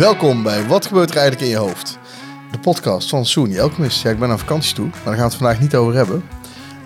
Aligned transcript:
Welkom 0.00 0.42
bij 0.42 0.66
Wat 0.66 0.86
gebeurt 0.86 1.10
er 1.10 1.16
eigenlijk 1.16 1.46
in 1.46 1.52
je 1.52 1.62
hoofd? 1.62 1.98
De 2.50 2.58
podcast 2.58 3.08
van 3.08 3.26
Soenie 3.26 3.58
Elkmis. 3.58 4.02
Ja, 4.02 4.10
ik 4.10 4.18
ben 4.18 4.30
aan 4.30 4.38
vakantie 4.38 4.74
toe, 4.74 4.84
maar 4.84 4.94
daar 5.04 5.14
gaan 5.14 5.16
we 5.16 5.22
het 5.22 5.34
vandaag 5.34 5.60
niet 5.60 5.74
over 5.74 5.94
hebben. 5.94 6.22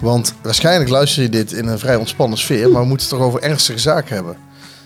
Want 0.00 0.34
waarschijnlijk 0.42 0.90
luister 0.90 1.22
je 1.22 1.28
dit 1.28 1.52
in 1.52 1.66
een 1.66 1.78
vrij 1.78 1.96
ontspannen 1.96 2.38
sfeer, 2.38 2.70
maar 2.70 2.80
we 2.82 2.88
moeten 2.88 3.08
het 3.08 3.16
toch 3.16 3.26
over 3.26 3.42
ernstige 3.42 3.78
zaken 3.78 4.14
hebben. 4.14 4.36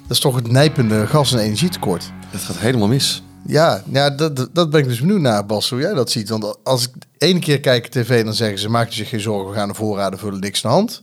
Dat 0.03 0.11
is 0.11 0.19
toch 0.19 0.35
het 0.35 0.51
nijpende 0.51 1.07
gas- 1.07 1.33
en 1.33 1.39
energietekort. 1.39 2.11
Het 2.31 2.41
gaat 2.41 2.59
helemaal 2.59 2.89
mis. 2.89 3.23
Ja, 3.47 3.83
ja 3.93 4.11
dat, 4.11 4.49
dat- 4.53 4.71
ben 4.71 4.81
ik 4.81 4.89
dus 4.89 5.01
benieuwd 5.01 5.21
naar, 5.21 5.47
Bas, 5.47 5.71
hoe 5.71 5.81
jij 5.81 5.95
dat 5.95 6.11
ziet. 6.11 6.29
Want 6.29 6.65
als 6.65 6.85
ik 6.85 6.91
ene 7.19 7.39
keer 7.39 7.61
kijk 7.61 7.87
tv, 7.87 8.25
dan 8.25 8.35
zeggen 8.35 8.59
ze, 8.59 8.69
maak 8.69 8.89
je 8.89 8.95
zich 8.95 9.09
geen 9.09 9.21
zorgen, 9.21 9.51
we 9.51 9.57
gaan 9.57 9.69
de 9.69 9.75
voorraden 9.75 10.19
vullen, 10.19 10.41
niks 10.41 10.65
aan 10.65 10.71
de 10.71 10.77
hand. 10.77 11.03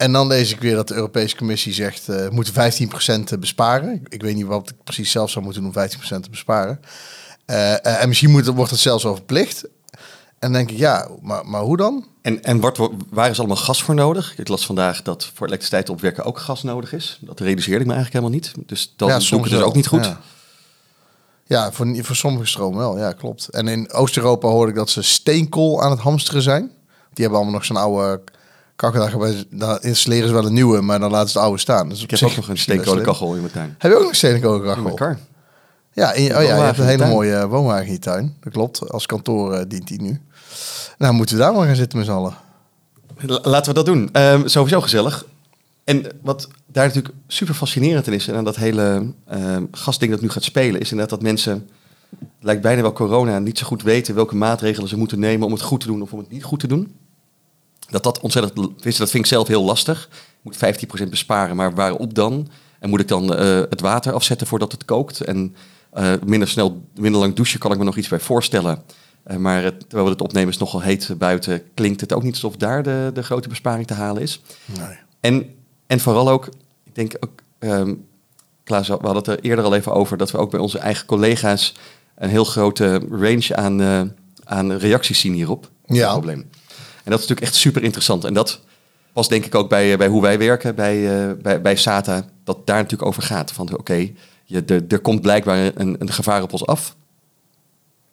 En 0.00 0.12
dan 0.12 0.26
lees 0.26 0.52
ik 0.52 0.60
weer 0.60 0.74
dat 0.74 0.88
de 0.88 0.94
Europese 0.94 1.36
Commissie 1.36 1.72
zegt, 1.72 2.08
eh 2.08 2.16
we 2.16 2.28
moeten 2.32 2.54
15% 3.34 3.38
besparen. 3.38 3.94
Ik, 3.94 4.08
ik 4.08 4.22
weet 4.22 4.34
niet 4.34 4.46
wat 4.46 4.68
ik 4.70 4.76
precies 4.84 5.10
zelf 5.10 5.30
zou 5.30 5.44
moeten 5.44 5.62
doen 5.62 5.72
om 5.74 5.88
15% 5.88 6.20
te 6.20 6.30
besparen. 6.30 6.80
Eh, 7.44 7.72
eh, 7.72 8.02
en 8.02 8.08
misschien 8.08 8.30
moet, 8.30 8.46
wordt 8.46 8.70
het 8.70 8.80
zelfs 8.80 9.04
wel 9.04 9.14
verplicht. 9.14 9.64
En 9.64 10.00
dan 10.38 10.52
denk 10.52 10.70
ik, 10.70 10.76
ja, 10.78 11.08
maar, 11.20 11.46
maar 11.46 11.60
hoe 11.60 11.76
dan? 11.76 12.06
En, 12.22 12.42
en 12.42 12.60
wat, 12.60 12.90
waar 13.10 13.30
is 13.30 13.38
allemaal 13.38 13.56
gas 13.56 13.82
voor 13.82 13.94
nodig? 13.94 14.38
Ik 14.38 14.48
las 14.48 14.66
vandaag 14.66 15.02
dat 15.02 15.30
voor 15.34 15.46
elektriciteit 15.46 15.88
opwekken 15.88 16.24
ook 16.24 16.38
gas 16.38 16.62
nodig 16.62 16.92
is. 16.92 17.18
Dat 17.20 17.40
realiseerde 17.40 17.80
ik 17.80 17.86
me 17.86 17.94
eigenlijk 17.94 18.24
helemaal 18.24 18.52
niet. 18.54 18.68
Dus 18.68 18.92
dat 18.96 19.08
ja, 19.08 19.14
ik 19.36 19.42
dus 19.42 19.62
ook 19.62 19.74
niet 19.74 19.86
goed. 19.86 20.04
Ja, 20.04 20.20
Ja, 21.44 21.72
voor, 21.72 22.04
voor 22.04 22.16
sommige 22.16 22.46
stroom 22.46 22.76
wel, 22.76 22.98
ja, 22.98 23.12
klopt. 23.12 23.48
En 23.48 23.68
in 23.68 23.92
Oost-Europa 23.92 24.48
hoorde 24.48 24.70
ik 24.70 24.76
dat 24.76 24.90
ze 24.90 25.02
steenkool 25.02 25.82
aan 25.82 25.90
het 25.90 26.00
hamsteren 26.00 26.42
zijn. 26.42 26.62
Die 27.12 27.24
hebben 27.24 27.36
allemaal 27.36 27.54
nog 27.54 27.64
zo'n 27.64 27.76
oude 27.76 28.20
kachel. 28.80 29.34
Daar 29.50 29.82
installeren 29.84 30.28
ze 30.28 30.34
wel 30.34 30.46
een 30.46 30.52
nieuwe, 30.52 30.80
maar 30.80 30.98
dan 31.00 31.10
laten 31.10 31.28
ze 31.30 31.38
de 31.38 31.44
oude 31.44 31.58
staan. 31.58 31.88
Dus 31.88 32.02
Ik 32.02 32.10
heb 32.10 32.22
ook 32.22 32.36
nog 32.36 32.48
een 32.48 32.58
steenkolenkachel 32.58 33.34
in 33.34 33.40
mijn 33.40 33.52
tuin. 33.52 33.74
Heb 33.78 33.90
je 33.90 33.96
ook 33.96 34.02
nog 34.02 34.10
een 34.10 34.16
steenkolenkachel? 34.16 34.82
Ja, 35.92 36.12
in, 36.12 36.22
je- 36.22 36.36
oh 36.36 36.42
ja, 36.42 36.56
je 36.56 36.62
hebt 36.62 36.78
een 36.78 36.84
hele 36.86 37.06
mooie 37.08 37.48
woonwagen 37.48 37.86
in 37.86 37.92
je 37.92 37.98
tuin. 37.98 38.36
Dat 38.40 38.52
klopt. 38.52 38.90
Als 38.90 39.06
kantoor 39.06 39.52
eh, 39.54 39.64
dient 39.68 39.88
die 39.88 40.02
nu. 40.02 40.20
Nou, 40.98 41.14
moeten 41.14 41.36
we 41.36 41.42
daar 41.42 41.52
maar 41.52 41.66
gaan 41.66 41.76
zitten 41.76 41.98
met 41.98 42.06
z'n 42.06 42.12
allen. 42.12 42.34
La- 43.20 43.40
Laten 43.42 43.68
we 43.68 43.74
dat 43.74 43.86
doen. 43.86 44.08
Ehm, 44.12 44.46
sowieso 44.46 44.80
gezellig. 44.80 45.26
En 45.84 46.06
wat 46.22 46.48
daar 46.66 46.86
natuurlijk 46.86 47.14
super 47.26 47.54
fascinerend 47.54 48.06
in 48.06 48.12
is, 48.12 48.28
en 48.28 48.34
aan 48.36 48.44
dat 48.44 48.56
hele 48.56 49.12
ehm 49.28 49.64
gasding 49.70 50.10
dat 50.12 50.20
nu 50.20 50.28
gaat 50.30 50.42
spelen, 50.44 50.80
is 50.80 50.90
inderdaad 50.90 51.18
dat 51.18 51.22
mensen, 51.22 51.68
het 52.18 52.28
lijkt 52.40 52.62
bijna 52.62 52.82
wel 52.82 52.92
corona, 52.92 53.38
niet 53.38 53.58
zo 53.58 53.66
goed 53.66 53.82
weten 53.82 54.14
welke 54.14 54.36
maatregelen 54.36 54.88
ze 54.88 54.96
moeten 54.96 55.18
nemen 55.18 55.46
om 55.46 55.52
het 55.52 55.62
goed 55.62 55.80
te 55.80 55.86
doen 55.86 56.02
of 56.02 56.12
om 56.12 56.18
het 56.18 56.30
niet 56.30 56.44
goed 56.44 56.60
te 56.60 56.66
doen. 56.66 56.94
Dat 57.90 58.02
dat 58.02 58.20
ontzettend, 58.20 58.54
dat 58.82 59.10
vind 59.10 59.14
ik 59.14 59.26
zelf 59.26 59.48
heel 59.48 59.64
lastig. 59.64 60.08
Je 60.12 60.38
moet 60.42 60.56
15% 61.04 61.08
besparen, 61.08 61.56
maar 61.56 61.74
waarop 61.74 62.14
dan? 62.14 62.48
En 62.78 62.90
moet 62.90 63.00
ik 63.00 63.08
dan 63.08 63.34
eh, 63.34 63.60
het 63.70 63.80
water 63.80 64.12
afzetten 64.12 64.46
voordat 64.46 64.72
het 64.72 64.84
kookt? 64.84 65.20
En 65.20 65.54
eh, 65.92 66.12
minder 66.24 66.48
snel, 66.48 66.82
minder 66.94 67.20
lang 67.20 67.34
douchen 67.34 67.58
kan 67.60 67.72
ik 67.72 67.78
me 67.78 67.84
nog 67.84 67.96
iets 67.96 68.08
bij 68.08 68.20
voorstellen. 68.20 68.82
Eh, 69.22 69.36
maar 69.36 69.62
het- 69.62 69.80
terwijl 69.80 70.04
we 70.04 70.10
het 70.10 70.20
opnemen 70.22 70.48
is 70.48 70.58
nogal 70.58 70.80
heet 70.80 71.14
buiten, 71.18 71.62
klinkt 71.74 72.00
het 72.00 72.12
ook 72.12 72.22
niet 72.22 72.32
alsof 72.32 72.56
daar 72.56 72.82
de, 72.82 73.10
de 73.14 73.22
grote 73.22 73.48
besparing 73.48 73.86
te 73.86 73.94
halen 73.94 74.22
is. 74.22 74.40
Nee. 74.78 74.96
En, 75.20 75.54
en 75.86 76.00
vooral 76.00 76.28
ook, 76.30 76.46
ik 76.84 76.94
denk 76.94 77.16
ook, 77.20 77.32
ehm 77.58 77.94
Klaas, 78.64 78.88
we 78.88 78.92
hadden 78.92 79.14
het 79.16 79.26
er 79.26 79.40
eerder 79.40 79.64
al 79.64 79.74
even 79.74 79.92
over, 79.92 80.16
dat 80.16 80.30
we 80.30 80.38
ook 80.38 80.50
bij 80.50 80.60
onze 80.60 80.78
eigen 80.78 81.06
collega's 81.06 81.74
een 82.16 82.28
heel 82.28 82.44
grote 82.44 83.00
range 83.10 83.56
aan, 83.56 83.80
aan 84.44 84.72
reacties 84.72 85.20
zien 85.20 85.32
hierop. 85.32 85.68
op 85.86 85.94
Ja. 85.96 86.12
probleem. 86.12 86.50
En 87.04 87.10
dat 87.10 87.20
is 87.20 87.26
natuurlijk 87.26 87.40
echt 87.40 87.54
super 87.54 87.82
interessant. 87.82 88.24
En 88.24 88.34
dat 88.34 88.60
was 89.12 89.28
denk 89.28 89.44
ik 89.44 89.54
ook 89.54 89.68
bij, 89.68 89.92
eh, 89.92 89.98
bij 89.98 90.08
hoe 90.08 90.22
wij 90.22 90.38
werken, 90.38 90.74
bij, 90.74 91.26
eh, 91.28 91.32
bij, 91.42 91.60
bij 91.60 91.76
SATA, 91.76 92.24
dat 92.44 92.66
daar 92.66 92.76
natuurlijk 92.76 93.08
over 93.08 93.22
gaat. 93.22 93.52
Van 93.52 93.78
oké, 93.78 94.10
je 94.44 94.64
er, 94.88 95.00
komt 95.00 95.20
blijkbaar 95.20 95.70
een, 95.74 95.96
een 95.98 96.12
gevaar 96.12 96.42
op 96.42 96.52
ons 96.52 96.66
af. 96.66 96.96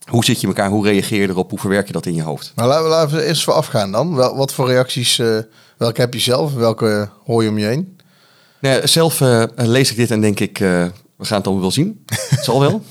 Hoe 0.05 0.25
zit 0.25 0.41
je 0.41 0.47
elkaar? 0.47 0.69
Hoe 0.69 0.85
reageer 0.85 1.21
je 1.21 1.27
erop? 1.27 1.49
Hoe 1.49 1.59
verwerk 1.59 1.87
je 1.87 1.93
dat 1.93 2.05
in 2.05 2.14
je 2.14 2.21
hoofd? 2.21 2.52
Maar 2.55 2.67
laten 2.67 2.83
we, 2.83 2.89
laten 2.89 3.17
we 3.17 3.23
eerst 3.23 3.43
voor 3.43 3.53
afgaan 3.53 3.92
dan. 3.92 4.15
Wel, 4.15 4.36
wat 4.36 4.53
voor 4.53 4.67
reacties, 4.67 5.19
eh, 5.19 5.37
welke 5.77 6.02
heb 6.02 6.14
je 6.14 6.19
zelf? 6.19 6.54
Welke 6.54 7.09
hoor 7.25 7.43
je 7.43 7.49
om 7.49 7.58
je 7.58 7.65
heen? 7.65 7.99
Nou 8.61 8.87
zelf 8.87 9.19
lees 9.55 9.92
ik 9.92 9.98
dit 9.98 10.11
en 10.11 10.21
denk 10.21 10.39
ik, 10.39 10.58
we 10.58 10.92
gaan 11.17 11.36
het 11.36 11.43
dan 11.43 11.59
wel 11.59 11.71
zien. 11.71 12.05
Het 12.30 12.43
zal 12.49 12.59
wel. 12.59 12.83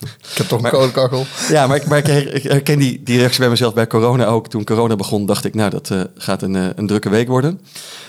Ik 0.00 0.36
heb 0.36 0.46
toch 0.46 0.62
een 0.62 0.70
kolenkachel. 0.70 1.26
Ja, 1.48 1.66
maar, 1.66 1.76
ik, 1.76 1.86
maar 1.86 1.98
ik, 1.98 2.06
her- 2.06 2.34
ik 2.34 2.42
herken 2.42 2.78
die, 2.78 3.02
die 3.02 3.18
reactie 3.18 3.40
bij 3.40 3.48
mezelf 3.48 3.74
bij 3.74 3.86
corona 3.86 4.26
ook. 4.26 4.48
Toen 4.48 4.64
corona 4.64 4.96
begon, 4.96 5.26
dacht 5.26 5.44
ik, 5.44 5.54
nou, 5.54 5.70
dat 5.70 5.90
eh, 5.90 6.00
gaat 6.14 6.42
een, 6.42 6.56
eh, 6.56 6.66
een 6.76 6.86
drukke 6.86 7.08
week 7.08 7.28
worden. 7.28 7.60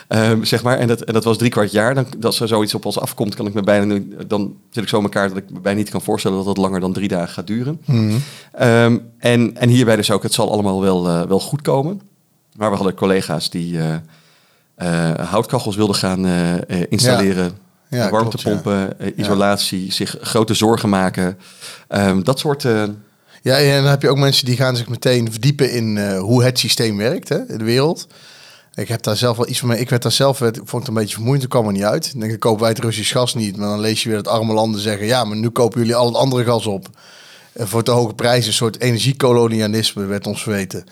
Ehm, 0.07 0.44
zeg 0.44 0.63
maar, 0.63 0.77
en 0.77 0.88
dat, 0.88 1.01
en 1.01 1.13
dat 1.13 1.23
was 1.23 1.38
drie 1.38 1.50
kwart 1.51 1.72
jaar. 1.72 1.95
Dan, 1.95 2.05
als 2.22 2.39
er 2.39 2.47
zoiets 2.47 2.73
op 2.73 2.85
ons 2.85 3.00
afkomt, 3.00 3.35
kan 3.35 3.47
ik 3.47 3.53
me 3.53 3.61
bijna 3.61 3.85
nu, 3.85 4.16
dan 4.27 4.55
zit 4.69 4.83
ik 4.83 4.89
zo 4.89 4.97
in 4.97 5.03
elkaar 5.03 5.27
dat 5.29 5.38
ik 5.38 5.50
me 5.50 5.59
bijna 5.59 5.79
niet 5.79 5.89
kan 5.89 6.01
voorstellen 6.01 6.38
dat 6.38 6.45
het 6.45 6.57
langer 6.57 6.79
dan 6.79 6.94
drie 6.94 7.07
dagen 7.07 7.33
gaat 7.33 7.47
duren. 7.47 7.81
Mhm. 7.85 8.16
Ehm, 8.51 8.97
en, 9.17 9.57
en 9.57 9.69
hierbij 9.69 9.95
dus 9.95 10.11
ook, 10.11 10.23
het 10.23 10.33
zal 10.33 10.51
allemaal 10.51 10.81
wel, 10.81 11.07
eh, 11.07 11.21
wel 11.21 11.39
goed 11.39 11.61
komen. 11.61 12.01
Maar 12.56 12.69
we 12.69 12.75
hadden 12.75 12.95
collega's 12.95 13.50
die 13.50 13.79
houtkachels 15.17 15.75
wilden 15.75 15.95
gaan 15.95 16.25
installeren. 16.89 17.44
Ja, 17.44 17.51
warmtepompen, 17.89 19.00
eh, 19.00 19.07
isolatie, 19.16 19.94
zich 19.94 20.16
grote 20.22 20.53
zorgen 20.53 20.89
maken. 20.89 21.38
Ehm, 21.88 22.23
dat 22.23 22.39
soort... 22.39 22.66
eh, 22.66 22.83
Ja, 23.41 23.57
en 23.57 23.81
dan 23.81 23.89
heb 23.89 24.01
je 24.01 24.09
ook 24.09 24.17
mensen 24.17 24.45
die 24.45 24.55
gaan 24.55 24.75
zich 24.75 24.89
meteen 24.89 25.31
verdiepen 25.31 25.72
in 25.72 25.97
eh, 25.97 26.19
hoe 26.19 26.44
het 26.44 26.59
systeem 26.59 26.97
werkt 26.97 27.29
hè, 27.29 27.38
in 27.47 27.57
de 27.57 27.63
wereld. 27.63 28.07
Ik 28.73 28.88
heb 28.88 29.01
daar 29.03 29.16
zelf 29.17 29.38
wel 29.38 29.50
iets 29.50 29.59
van 29.59 29.67
mee. 29.67 29.79
Ik 29.79 29.89
werd 29.89 30.01
daar 30.01 30.11
zelf, 30.11 30.39
werd, 30.39 30.57
vond 30.57 30.72
het 30.72 30.88
een 30.88 30.94
beetje 30.94 31.13
vermoeiend, 31.13 31.41
toen 31.41 31.51
kwam 31.51 31.66
er 31.66 31.72
niet 31.73 31.83
uit. 31.83 32.05
Ik 32.05 32.19
denk, 32.19 32.29
dan 32.29 32.39
kopen 32.39 32.59
wij 32.61 32.69
het 32.69 32.79
Russisch 32.79 33.11
gas 33.11 33.33
niet. 33.35 33.57
Maar 33.57 33.67
dan 33.67 33.79
lees 33.79 34.03
je 34.03 34.09
weer 34.09 34.23
dat 34.23 34.33
arme 34.33 34.53
landen 34.53 34.81
zeggen, 34.81 35.06
ja, 35.06 35.23
maar 35.23 35.38
nu 35.38 35.50
kopen 35.50 35.79
jullie 35.79 35.95
al 35.95 36.06
het 36.06 36.16
andere 36.16 36.44
gas 36.44 36.66
op. 36.66 36.88
En 37.53 37.67
voor 37.67 37.83
te 37.83 37.91
hoge 37.91 38.13
prijzen, 38.13 38.47
een 38.47 38.53
soort 38.53 38.79
energiekolonialisme 38.81 40.06
werd 40.06 40.27
ons 40.27 40.44
verweten. 40.44 40.83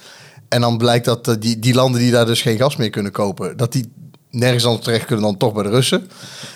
En 0.49 0.61
dan 0.61 0.77
blijkt 0.77 1.05
dat 1.05 1.35
die, 1.39 1.59
die 1.59 1.73
landen 1.73 2.01
die 2.01 2.11
daar 2.11 2.25
dus 2.25 2.41
geen 2.41 2.57
gas 2.57 2.75
meer 2.75 2.89
kunnen 2.89 3.11
kopen, 3.11 3.57
dat 3.57 3.71
die 3.71 3.91
nergens 4.31 4.65
anders 4.65 4.83
terecht 4.85 5.05
kunnen 5.05 5.25
dan 5.25 5.37
toch 5.37 5.53
bij 5.53 5.63
de 5.63 5.69
Russen. 5.69 6.09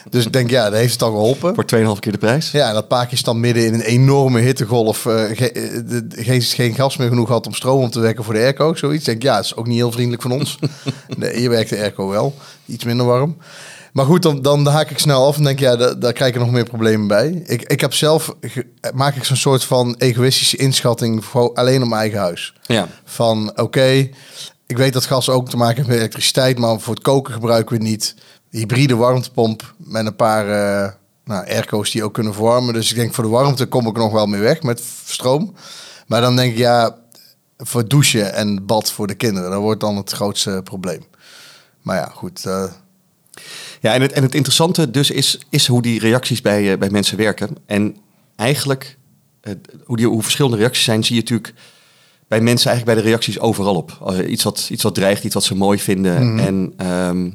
Dus 0.09 0.25
ik 0.25 0.33
denk, 0.33 0.49
ja, 0.49 0.69
dat 0.69 0.79
heeft 0.79 0.93
het 0.93 1.01
al 1.01 1.11
geholpen. 1.11 1.55
voor 1.55 1.65
2,5 1.95 1.99
keer 1.99 2.11
de 2.11 2.17
prijs. 2.17 2.51
Ja, 2.51 2.73
dat 2.73 2.87
Pakistan 2.87 3.39
midden 3.39 3.65
in 3.65 3.73
een 3.73 3.81
enorme 3.81 4.39
hittegolf 4.39 5.05
eh, 5.05 5.23
ge- 5.37 5.51
eh, 5.51 5.71
de- 5.85 6.05
geen, 6.23 6.41
geen 6.41 6.73
gas 6.75 6.97
meer 6.97 7.07
genoeg 7.07 7.29
had 7.29 7.47
om 7.47 7.53
stroom 7.53 7.81
om 7.81 7.89
te 7.89 7.99
wekken 7.99 8.23
voor 8.23 8.33
de 8.33 8.39
airco. 8.39 8.75
Zoiets. 8.75 9.05
Denk, 9.05 9.23
ja, 9.23 9.35
dat 9.35 9.45
is 9.45 9.55
ook 9.55 9.67
niet 9.67 9.77
heel 9.77 9.91
vriendelijk 9.91 10.21
van 10.21 10.31
ons. 10.31 10.57
nee, 11.17 11.35
hier 11.37 11.49
werkt 11.49 11.69
de 11.69 11.77
airco 11.77 12.07
wel. 12.07 12.35
Iets 12.65 12.83
minder 12.83 13.05
warm. 13.05 13.37
Maar 13.93 14.05
goed, 14.05 14.21
dan, 14.21 14.41
dan 14.41 14.67
haak 14.67 14.89
ik 14.89 14.99
snel 14.99 15.25
af 15.25 15.37
en 15.37 15.43
denk, 15.43 15.59
ja, 15.59 15.75
daar, 15.75 15.99
daar 15.99 16.13
krijg 16.13 16.33
ik 16.33 16.39
nog 16.39 16.51
meer 16.51 16.63
problemen 16.63 17.07
bij. 17.07 17.41
Ik, 17.45 17.61
ik 17.61 17.81
heb 17.81 17.93
zelf, 17.93 18.35
maak 18.93 19.15
ik 19.15 19.23
zo'n 19.23 19.35
soort 19.37 19.63
van 19.63 19.95
egoïstische 19.97 20.57
inschatting 20.57 21.25
voor 21.25 21.53
alleen 21.53 21.81
op 21.81 21.87
mijn 21.87 22.01
eigen 22.01 22.19
huis. 22.19 22.53
Ja. 22.65 22.87
Van, 23.05 23.51
oké, 23.55 24.09
ik 24.71 24.77
weet 24.77 24.93
dat 24.93 25.05
gas 25.05 25.29
ook 25.29 25.49
te 25.49 25.57
maken 25.57 25.75
heeft 25.75 25.87
met 25.87 25.97
elektriciteit, 25.97 26.57
maar 26.57 26.79
voor 26.79 26.93
het 26.93 27.03
koken 27.03 27.33
gebruiken 27.33 27.77
we 27.77 27.83
niet. 27.83 28.15
Hybride 28.49 28.95
warmtepomp 28.95 29.73
met 29.77 30.05
een 30.05 30.15
paar 30.15 30.47
eh 30.49 30.91
nou, 31.25 31.47
airco's 31.47 31.91
die 31.91 32.03
ook 32.03 32.13
kunnen 32.13 32.33
verwarmen. 32.33 32.73
Dus 32.73 32.89
ik 32.89 32.95
denk, 32.95 33.13
voor 33.13 33.23
de 33.23 33.29
warmte 33.29 33.65
kom 33.65 33.87
ik 33.87 33.95
nog 33.97 34.11
wel 34.11 34.25
mee 34.25 34.41
weg 34.41 34.61
met 34.61 34.83
stroom. 35.05 35.53
Maar 36.07 36.21
dan 36.21 36.35
denk 36.35 36.51
ik, 36.51 36.57
ja, 36.57 36.97
voor 37.57 37.87
douchen 37.87 38.33
en 38.33 38.65
bad 38.65 38.91
voor 38.91 39.07
de 39.07 39.13
kinderen, 39.13 39.49
dat 39.51 39.59
wordt 39.59 39.79
dan 39.81 39.97
het 39.97 40.11
grootste 40.11 40.61
probleem. 40.63 41.03
Maar 41.81 41.95
ja, 41.95 42.11
goed. 42.13 42.45
eh, 42.45 42.63
Ja, 43.81 43.93
en 43.93 44.01
het, 44.01 44.11
en 44.11 44.23
het 44.23 44.35
interessante 44.35 44.91
dus 44.91 45.11
is, 45.11 45.39
is 45.49 45.67
hoe 45.67 45.81
die 45.81 45.99
reacties 45.99 46.41
bij, 46.41 46.71
eh, 46.71 46.77
bij 46.77 46.89
mensen 46.89 47.17
werken. 47.17 47.55
En 47.65 47.97
eigenlijk, 48.35 48.97
hoe, 49.85 49.97
die, 49.97 50.07
hoe 50.07 50.23
verschillende 50.23 50.57
reacties 50.57 50.83
zijn, 50.83 51.03
zie 51.03 51.15
je 51.15 51.21
natuurlijk 51.21 51.53
bij 52.31 52.41
mensen 52.41 52.69
eigenlijk 52.71 52.97
bij 52.97 53.03
de 53.05 53.09
reacties 53.09 53.39
overal 53.39 53.75
op. 53.75 54.13
Iets, 54.27 54.43
wat, 54.43 54.67
iets 54.71 54.83
wat 54.83 54.95
dreigt, 54.95 55.23
iets 55.23 55.33
wat 55.33 55.43
ze 55.43 55.55
mooi 55.55 55.79
vinden. 55.79 56.39
En 56.39 56.73
ehm, 56.77 57.29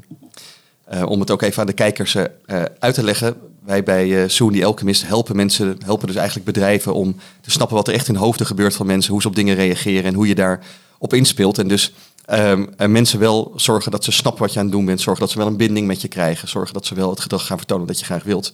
eh, 0.84 1.10
om 1.10 1.20
het 1.20 1.30
ook 1.30 1.42
even 1.42 1.60
aan 1.60 1.66
de 1.66 1.72
kijkers 1.72 2.14
eh, 2.14 2.24
eh, 2.46 2.62
uit 2.78 2.94
te 2.94 3.02
leggen. 3.02 3.36
Wij 3.64 3.82
bij 3.82 4.06
uh, 4.06 4.28
Soon 4.28 4.64
Alchemist 4.64 5.06
helpen 5.06 5.36
mensen, 5.36 5.78
helpen 5.84 6.06
dus 6.06 6.16
eigenlijk 6.16 6.46
bedrijven 6.46 6.94
om 6.94 7.16
te 7.40 7.50
snappen 7.50 7.76
wat 7.76 7.88
er 7.88 7.94
echt 7.94 8.08
in 8.08 8.14
de 8.14 8.20
hoofden 8.20 8.46
gebeurt 8.46 8.74
van 8.74 8.86
mensen. 8.86 9.12
Hoe 9.12 9.22
ze 9.22 9.28
op 9.28 9.34
dingen 9.34 9.54
reageren 9.54 10.04
en 10.04 10.14
hoe 10.14 10.28
je 10.28 10.34
daar 10.34 10.64
op 10.98 11.14
inspeelt. 11.14 11.58
En 11.58 11.68
dus 11.68 11.94
ehm, 12.24 12.66
en 12.76 12.92
mensen 12.92 13.18
wel 13.18 13.52
zorgen 13.56 13.90
dat 13.90 14.04
ze 14.04 14.12
snappen 14.12 14.42
wat 14.42 14.52
je 14.52 14.58
aan 14.58 14.64
het 14.64 14.74
doen 14.74 14.84
bent. 14.84 15.00
Zorgen 15.00 15.22
dat 15.22 15.32
ze 15.32 15.38
wel 15.38 15.46
een 15.46 15.56
binding 15.56 15.86
met 15.86 16.00
je 16.00 16.08
krijgen. 16.08 16.48
Zorgen 16.48 16.74
dat 16.74 16.86
ze 16.86 16.94
wel 16.94 17.10
het 17.10 17.20
gedrag 17.20 17.46
gaan 17.46 17.58
vertonen 17.58 17.86
dat 17.86 17.98
je 17.98 18.04
graag 18.04 18.24
wilt. 18.24 18.50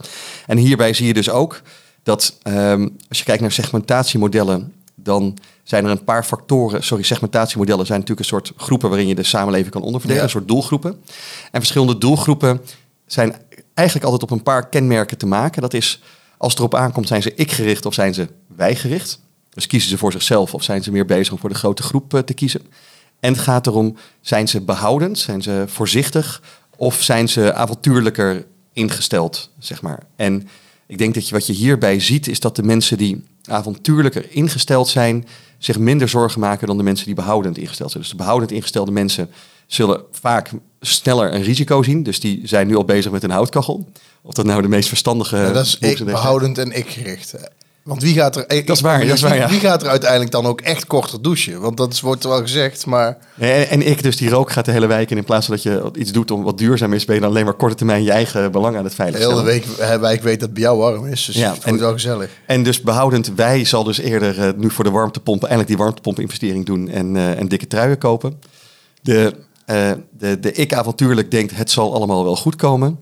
En 0.46 0.56
hierbij 0.56 0.92
zie 0.92 1.06
je 1.06 1.14
dus 1.14 1.30
ook 1.30 1.60
dat 2.02 2.38
ehm, 2.42 2.88
als 3.08 3.18
je 3.18 3.24
kijkt 3.24 3.40
naar 3.40 3.52
segmentatiemodellen, 3.52 4.72
dan 4.94 5.38
zijn 5.62 5.84
er 5.84 5.90
een 5.90 6.04
paar 6.04 6.24
factoren. 6.24 6.84
Sorry, 6.84 7.04
segmentatiemodellen 7.04 7.86
zijn 7.86 7.98
natuurlijk 7.98 8.28
een 8.28 8.38
soort 8.38 8.52
groepen 8.56 8.88
waarin 8.88 9.08
je 9.08 9.14
de 9.14 9.22
samenleving 9.22 9.70
kan 9.70 9.82
onderverdelen. 9.82 10.22
Ja. 10.22 10.28
Een 10.28 10.38
soort 10.38 10.48
doelgroepen. 10.48 11.02
En 11.50 11.60
verschillende 11.60 11.98
doelgroepen 11.98 12.60
zijn 13.06 13.34
eigenlijk 13.74 14.06
altijd 14.10 14.30
op 14.30 14.38
een 14.38 14.42
paar 14.44 14.68
kenmerken 14.68 15.18
te 15.18 15.26
maken. 15.26 15.62
Dat 15.62 15.74
is, 15.74 16.02
als 16.36 16.50
het 16.50 16.58
erop 16.58 16.74
aankomt, 16.74 17.08
zijn 17.08 17.22
ze 17.22 17.34
ik-gericht 17.34 17.86
of 17.86 17.94
zijn 17.94 18.14
ze 18.14 18.28
wij-gericht. 18.56 19.20
Dus 19.50 19.66
kiezen 19.66 19.90
ze 19.90 19.98
voor 19.98 20.12
zichzelf 20.12 20.54
of 20.54 20.62
zijn 20.62 20.82
ze 20.82 20.90
meer 20.90 21.06
bezig 21.06 21.32
om 21.32 21.38
voor 21.38 21.48
de 21.48 21.54
grote 21.54 21.82
groep 21.82 22.14
eh, 22.14 22.20
te 22.20 22.34
kiezen. 22.34 22.60
En 23.20 23.32
het 23.32 23.42
gaat 23.42 23.66
erom, 23.66 23.96
zijn 24.20 24.48
ze 24.48 24.60
behoudend, 24.60 25.18
zijn 25.18 25.42
ze 25.42 25.64
voorzichtig 25.66 26.42
of 26.76 27.02
zijn 27.02 27.28
ze 27.28 27.54
avontuurlijker 27.54 28.46
ingesteld, 28.72 29.50
zeg 29.58 29.82
maar. 29.82 30.02
En 30.16 30.48
ik 30.92 30.98
denk 30.98 31.14
dat 31.14 31.28
je, 31.28 31.34
wat 31.34 31.46
je 31.46 31.52
hierbij 31.52 32.00
ziet, 32.00 32.28
is 32.28 32.40
dat 32.40 32.56
de 32.56 32.62
mensen 32.62 32.98
die 32.98 33.24
avontuurlijker 33.44 34.26
ingesteld 34.28 34.88
zijn, 34.88 35.26
zich 35.58 35.78
minder 35.78 36.08
zorgen 36.08 36.40
maken 36.40 36.66
dan 36.66 36.76
de 36.76 36.82
mensen 36.82 37.06
die 37.06 37.14
behoudend 37.14 37.58
ingesteld 37.58 37.90
zijn. 37.90 38.02
Dus 38.02 38.12
de 38.12 38.18
behoudend 38.18 38.52
ingestelde 38.52 38.90
mensen 38.90 39.30
zullen 39.66 40.02
vaak 40.10 40.50
sneller 40.80 41.34
een 41.34 41.42
risico 41.42 41.82
zien. 41.82 42.02
Dus 42.02 42.20
die 42.20 42.40
zijn 42.44 42.66
nu 42.66 42.76
al 42.76 42.84
bezig 42.84 43.12
met 43.12 43.22
een 43.22 43.30
houtkachel. 43.30 43.88
Of 44.22 44.34
dat 44.34 44.44
nou 44.44 44.62
de 44.62 44.68
meest 44.68 44.88
verstandige... 44.88 45.36
Ja, 45.36 45.52
dat 45.52 45.66
is 45.66 45.78
ik, 45.78 46.04
behoudend 46.04 46.58
en 46.58 46.72
ik 46.72 46.88
gericht. 46.88 47.34
Want 47.84 48.02
wie 48.02 48.14
gaat 48.14 48.36
er... 48.36 48.44
ik- 48.50 48.66
Dat 48.66 48.76
is 48.76 48.82
waar, 48.82 49.00
ik- 49.02 49.06
dat 49.08 49.16
is 49.16 49.22
waar, 49.22 49.36
ja. 49.36 49.48
Wie 49.48 49.60
gaat 49.60 49.82
er 49.82 49.88
uiteindelijk 49.88 50.30
dan 50.30 50.46
ook 50.46 50.60
echt 50.60 50.86
korter 50.86 51.22
douchen? 51.22 51.60
Want 51.60 51.76
dat 51.76 51.92
is, 51.92 52.00
wordt 52.00 52.24
wel 52.24 52.40
gezegd, 52.40 52.86
maar... 52.86 53.18
En, 53.38 53.68
en 53.68 53.86
ik, 53.86 54.02
dus 54.02 54.16
die 54.16 54.28
rook 54.30 54.50
gaat 54.52 54.64
de 54.64 54.70
hele 54.72 54.86
wijk 54.86 55.10
in. 55.10 55.16
In 55.16 55.24
plaats 55.24 55.46
van 55.46 55.54
dat 55.54 55.64
je 55.64 55.90
iets 55.94 56.12
doet 56.12 56.30
om 56.30 56.42
wat 56.42 56.58
duurzaam 56.58 56.92
is, 56.92 57.04
ben 57.04 57.14
je 57.14 57.20
dan 57.20 57.30
alleen 57.30 57.44
maar 57.44 57.54
korte 57.54 57.74
termijn 57.74 58.02
je 58.02 58.10
eigen 58.12 58.52
belang 58.52 58.76
aan 58.76 58.84
het 58.84 58.96
De 58.96 59.02
hele 59.02 59.16
veiligstellen. 59.18 59.44
week, 59.88 60.00
wijk 60.00 60.22
weet 60.22 60.32
dat 60.40 60.48
het 60.48 60.52
bij 60.52 60.62
jou 60.62 60.78
warm 60.78 61.06
is. 61.06 61.24
Dus 61.24 61.34
Ja, 61.36 61.52
ik 61.54 61.64
het 61.64 61.80
wel 61.80 61.92
gezellig. 61.92 62.30
En 62.46 62.62
dus 62.62 62.80
behoudend, 62.80 63.32
wij 63.36 63.64
zal 63.64 63.84
dus 63.84 63.98
eerder 63.98 64.38
eh, 64.40 64.48
nu 64.56 64.70
voor 64.70 64.84
de 64.84 64.90
warmtepomp 64.90 65.40
eindelijk 65.40 65.68
die 65.68 65.78
warmtepomp-investering 65.78 66.66
doen 66.66 66.88
en, 66.88 67.16
eh, 67.16 67.38
en 67.38 67.48
dikke 67.48 67.66
truien 67.66 67.98
kopen. 67.98 68.40
De, 69.02 69.34
eh, 69.66 69.90
de, 70.18 70.40
de 70.40 70.52
ik 70.52 70.72
avontuurlijk 70.74 71.30
denkt, 71.30 71.56
het 71.56 71.70
zal 71.70 71.94
allemaal 71.94 72.24
wel 72.24 72.36
goed 72.36 72.56
komen. 72.56 72.98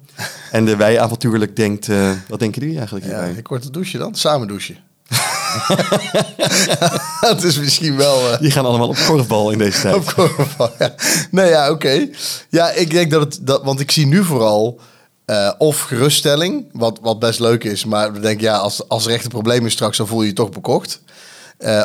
En 0.50 0.64
de 0.64 0.76
wij 0.76 1.00
avontuurlijk 1.00 1.56
denkt, 1.56 1.88
eh, 1.88 2.10
wat 2.28 2.38
denken 2.38 2.60
jullie 2.60 2.76
eigenlijk 2.76 3.06
Ja, 3.06 3.12
hierbij? 3.12 3.34
ik 3.38 3.44
korter 3.44 3.72
douchen 3.72 3.98
dan? 3.98 4.14
Samen 4.14 4.48
douchen. 4.48 4.76
dat 7.20 7.42
is 7.42 7.58
misschien 7.58 7.96
wel... 7.96 8.32
eh, 8.32 8.40
Die 8.40 8.50
gaan 8.50 8.64
allemaal 8.64 8.88
op 8.88 8.96
korfbal 9.06 9.50
in 9.50 9.58
deze 9.58 9.80
tijd. 9.80 9.94
Op 9.94 10.12
korfbal, 10.14 10.70
ja. 10.78 10.94
Nee, 11.30 11.48
ja, 11.48 11.70
oké. 11.70 12.08
Ja, 12.48 12.70
ik 12.70 12.90
denk 12.90 13.10
dat 13.10 13.20
het... 13.20 13.38
Dat, 13.46 13.64
want 13.64 13.80
ik 13.80 13.90
zie 13.90 14.06
nu 14.06 14.24
vooral... 14.24 14.80
eh, 15.24 15.52
of 15.58 15.80
geruststelling, 15.80 16.64
wat, 16.72 16.98
wat 17.02 17.18
best 17.18 17.40
leuk 17.40 17.64
is. 17.64 17.84
Maar 17.84 18.12
dan 18.12 18.22
denk 18.22 18.34
ik, 18.34 18.40
ja, 18.40 18.56
als, 18.56 18.88
als 18.88 19.06
er 19.06 19.12
echt 19.12 19.24
een 19.24 19.30
probleem 19.30 19.66
is 19.66 19.72
straks... 19.72 19.96
dan 19.96 20.06
voel 20.06 20.20
je 20.22 20.28
je 20.28 20.34
toch 20.34 20.50
bekocht. 20.50 21.00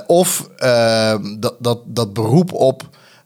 Of 0.07 0.49
eh, 0.57 1.15
dat, 1.39 1.55
dat, 1.59 1.79
dat 1.85 2.13
beroep 2.13 2.53
op... 2.53 2.83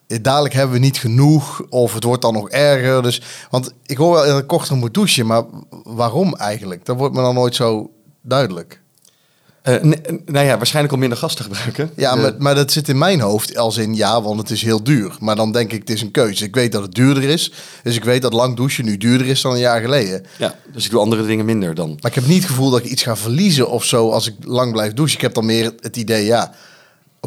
eh, 0.10 0.18
Dadelijk 0.22 0.54
hebben 0.54 0.74
we 0.74 0.86
niet 0.86 0.98
genoeg, 0.98 1.66
of 1.70 1.94
het 1.94 2.04
wordt 2.04 2.22
dan 2.22 2.34
nog 2.34 2.50
erger. 2.50 3.02
Dus, 3.02 3.22
want 3.50 3.74
ik 3.86 3.98
hoor 3.98 4.14
wel 4.14 4.26
dat 4.26 4.40
ik 4.40 4.48
korter 4.48 4.76
moet 4.76 4.94
douchen, 4.94 5.26
maar 5.26 5.44
waarom 5.84 6.36
eigenlijk? 6.36 6.86
Dat 6.86 6.98
wordt 6.98 7.16
me 7.16 7.22
dan 7.22 7.36
nooit 7.36 7.56
zo 7.56 7.92
duidelijk. 8.22 8.82
Eh, 9.62 9.82
nee, 9.82 10.02
nou 10.26 10.46
ja, 10.46 10.58
waarschijnlijk 10.58 10.94
om 10.94 11.00
minder 11.00 11.18
gas 11.18 11.36
te 11.36 11.44
gebruiken. 11.44 11.92
Ja, 11.96 12.16
maar, 12.16 12.34
maar 12.38 12.56
dat 12.56 12.72
zit 12.72 12.90
in 12.90 12.98
mijn 12.98 13.20
hoofd 13.20 13.58
als 13.58 13.78
in 13.78 13.96
ja, 13.96 14.22
want 14.22 14.40
het 14.40 14.50
is 14.50 14.62
heel 14.62 14.84
duur. 14.84 15.16
Maar 15.20 15.36
dan 15.36 15.52
denk 15.52 15.72
ik, 15.72 15.80
het 15.80 15.90
is 15.90 16.02
een 16.02 16.12
keuze. 16.12 16.46
Ik 16.46 16.56
weet 16.56 16.72
dat 16.72 16.82
het 16.82 16.96
duurder 16.96 17.24
is. 17.24 17.52
Dus 17.84 17.96
ik 17.96 18.04
weet 18.04 18.22
dat 18.22 18.34
lang 18.34 18.56
douchen 18.56 18.86
nu 18.86 18.98
duurder 18.98 19.28
is 19.28 19.42
dan 19.42 19.52
een 19.52 19.60
jaar 19.60 19.82
geleden. 19.82 20.26
ja, 20.38 20.56
dus 20.74 20.86
ik 20.86 20.92
doe 20.92 21.00
andere 21.00 21.26
dingen 21.26 21.46
minder 21.46 21.76
dan. 21.76 21.90
Maar 21.90 22.12
ik 22.12 22.16
heb 22.16 22.28
niet 22.28 22.42
het 22.42 22.50
gevoel 22.50 22.70
dat 22.70 22.80
ik 22.80 22.92
iets 22.92 23.04
ga 23.04 23.16
verliezen 23.16 23.70
of 23.70 23.84
zo 23.84 24.10
als 24.12 24.28
ik 24.28 24.36
lang 24.40 24.72
blijf 24.72 24.94
douchen. 24.94 25.16
Ik 25.16 25.22
heb 25.22 25.34
dan 25.34 25.46
meer 25.46 25.74
het 25.80 25.98
idee, 25.98 26.26
ja, 26.26 26.54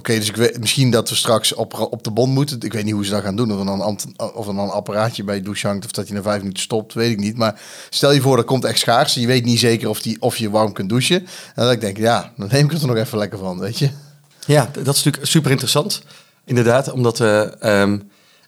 oké, 0.09 0.19
dus 0.19 0.29
ik 0.29 0.37
weet 0.37 0.59
misschien 0.61 0.91
dat 0.91 1.09
we 1.09 1.15
straks 1.15 1.55
op, 1.55 1.89
op 1.91 2.03
de 2.05 2.11
bond 2.11 2.33
moeten. 2.35 2.61
Ik 2.61 2.73
weet 2.73 2.85
niet 2.85 2.93
hoe 2.95 3.05
ze 3.05 3.11
dat 3.11 3.23
gaan 3.23 3.37
doen. 3.37 3.53
Of 3.53 3.59
er 3.59 3.65
dan 3.65 3.75
een, 3.75 3.81
ambt- 3.87 4.07
of 4.35 4.49
er 4.49 4.55
dan 4.55 4.65
een 4.65 4.71
apparaatje 4.71 5.25
bij 5.25 5.35
je 5.35 5.43
douche 5.43 5.67
hangt 5.67 5.85
of 5.85 5.91
dat 5.91 6.09
je 6.09 6.15
na 6.15 6.23
vijf 6.23 6.39
minuten 6.41 6.63
stopt, 6.63 6.95
weet 6.95 7.11
ik 7.11 7.19
niet. 7.19 7.37
Maar 7.37 7.61
stel 7.91 8.13
je 8.13 8.21
voor, 8.21 8.39
er 8.39 8.45
komt 8.45 8.65
echt 8.65 8.79
schaars. 8.79 9.15
Je 9.15 9.27
weet 9.27 9.45
niet 9.45 9.59
zeker 9.59 9.89
of, 9.89 10.01
die, 10.03 10.17
of 10.21 10.37
je 10.37 10.51
warm 10.51 10.73
kunt 10.73 10.89
douchen. 10.89 11.17
En 11.55 11.67
dan 11.67 11.79
denk 11.79 11.97
ik, 11.97 12.03
ja, 12.03 12.33
dan 12.37 12.49
neem 12.53 12.65
ik 12.65 12.71
het 12.71 12.81
er 12.83 12.87
nog 12.87 12.97
even 12.97 13.19
lekker 13.19 13.39
van, 13.39 13.59
weet 13.59 13.79
je. 13.79 13.91
Ja, 14.47 14.69
dat 14.73 14.95
is 14.95 15.03
natuurlijk 15.05 15.27
super 15.27 15.51
interessant. 15.51 16.03
Inderdaad, 16.45 16.93
omdat... 16.93 17.21
eh, 17.21 17.63
ehm, 17.83 17.99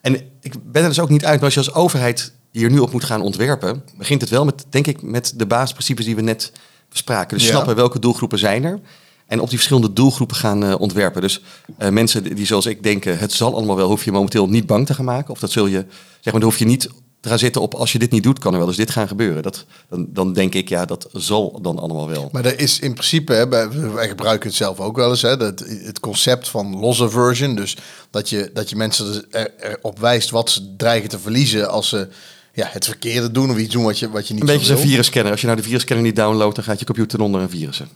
en 0.01 0.15
ik 0.41 0.55
ben 0.65 0.83
er 0.83 0.89
dus 0.89 1.01
ook 1.01 1.09
niet 1.09 1.25
uit, 1.25 1.35
maar 1.35 1.45
als 1.45 1.55
je 1.55 1.61
als 1.61 1.75
overheid 1.75 2.33
hier 2.51 2.71
nu 2.71 2.79
op 2.79 2.93
moet 2.93 3.05
gaan 3.05 3.23
ontwerpen, 3.23 3.83
begint 3.99 4.21
het 4.21 4.31
wel 4.31 4.45
met, 4.45 4.65
denk 4.71 4.87
ik, 4.87 5.03
met 5.03 5.33
de 5.37 5.47
basisprincipes 5.47 6.05
die 6.05 6.17
we 6.17 6.23
net 6.23 6.53
bespraken. 6.89 7.37
Dus 7.37 7.47
Ja. 7.47 7.53
snappen 7.53 7.77
welke 7.77 7.99
doelgroepen 7.99 8.39
zijn 8.39 8.65
er. 8.65 8.81
En 9.27 9.41
op 9.41 9.49
die 9.49 9.59
verschillende 9.59 9.93
doelgroepen 9.93 10.37
gaan 10.37 10.65
eh, 10.65 10.81
ontwerpen. 10.81 11.21
Dus 11.21 11.41
eh, 11.79 11.89
mensen 11.89 12.23
die, 12.23 12.35
die 12.35 12.47
zoals 12.47 12.67
ik 12.67 12.83
denken, 12.83 13.19
het 13.19 13.33
zal 13.33 13.55
allemaal 13.55 13.77
wel, 13.77 13.89
hoef 13.89 14.05
je 14.05 14.13
momenteel 14.13 14.49
niet 14.49 14.67
bang 14.67 14.87
te 14.87 14.95
gaan 14.95 15.05
maken. 15.05 15.31
Of 15.31 15.39
dat 15.39 15.51
zul 15.51 15.67
je, 15.67 15.85
zeg 16.21 16.33
maar, 16.33 16.43
hoef 16.43 16.59
je 16.59 16.65
niet 16.65 16.89
te 17.25 17.31
gaan 17.31 17.39
zitten 17.39 17.63
op, 17.63 17.75
als 17.75 17.93
je 17.93 17.99
dit 17.99 18.11
niet 18.11 18.23
doet, 18.23 18.39
kan 18.39 18.53
er 18.53 18.59
wel 18.59 18.69
eens 18.69 18.77
dit 18.77 18.91
gaan 18.91 19.09
gebeuren. 19.09 19.43
Dat, 19.43 19.65
dan, 19.89 20.07
dan 20.11 20.33
denk 20.33 20.55
ik, 20.55 20.69
ja, 20.69 20.85
dat 20.85 21.09
zal 21.13 21.59
dan 21.63 21.79
allemaal 21.79 22.09
wel. 22.09 22.29
Maar 22.33 22.45
er 22.45 22.59
is 22.59 22.79
in 22.79 22.93
principe, 22.93 23.33
hè, 23.33 23.49
wij 23.93 24.09
gebruiken 24.09 24.49
het 24.49 24.57
zelf 24.57 24.81
ook 24.81 24.97
wel 24.97 25.11
eens, 25.11 25.23
hè, 25.23 25.37
dat, 25.37 25.59
het 25.69 26.01
concept 26.01 26.49
van 26.49 26.79
loss 26.79 27.03
aversion. 27.03 27.55
Dus 27.55 27.77
dat 28.11 28.29
je, 28.29 28.51
dat 28.53 28.71
je 28.71 28.77
mensen 28.77 29.25
er, 29.31 29.51
erop 29.59 29.99
wijst 29.99 30.31
wat 30.31 30.51
ze 30.51 30.75
dreigen 30.77 31.09
te 31.09 31.19
verliezen 31.19 31.71
als 31.71 31.89
ze 31.89 32.09
ja, 32.53 32.69
het 32.71 32.85
verkeerde 32.85 33.31
doen 33.31 33.51
of 33.51 33.57
iets 33.57 33.73
doen 33.73 33.85
wat 33.85 33.99
je, 33.99 34.11
wat 34.11 34.29
je 34.29 34.35
niet 34.35 34.43
Een 34.43 34.49
beetje 34.49 34.67
zo 34.67 34.77
zo'n 34.77 34.87
virusscanner. 34.87 35.31
Als 35.31 35.41
je 35.41 35.47
nou 35.47 35.59
de 35.59 35.67
virusscanner 35.67 36.07
niet 36.07 36.17
downloadt, 36.17 36.55
dan 36.55 36.65
gaat 36.65 36.79
je 36.79 36.85
computer 36.85 37.21
onder 37.21 37.41
een 37.41 37.51
virussen. 37.51 37.89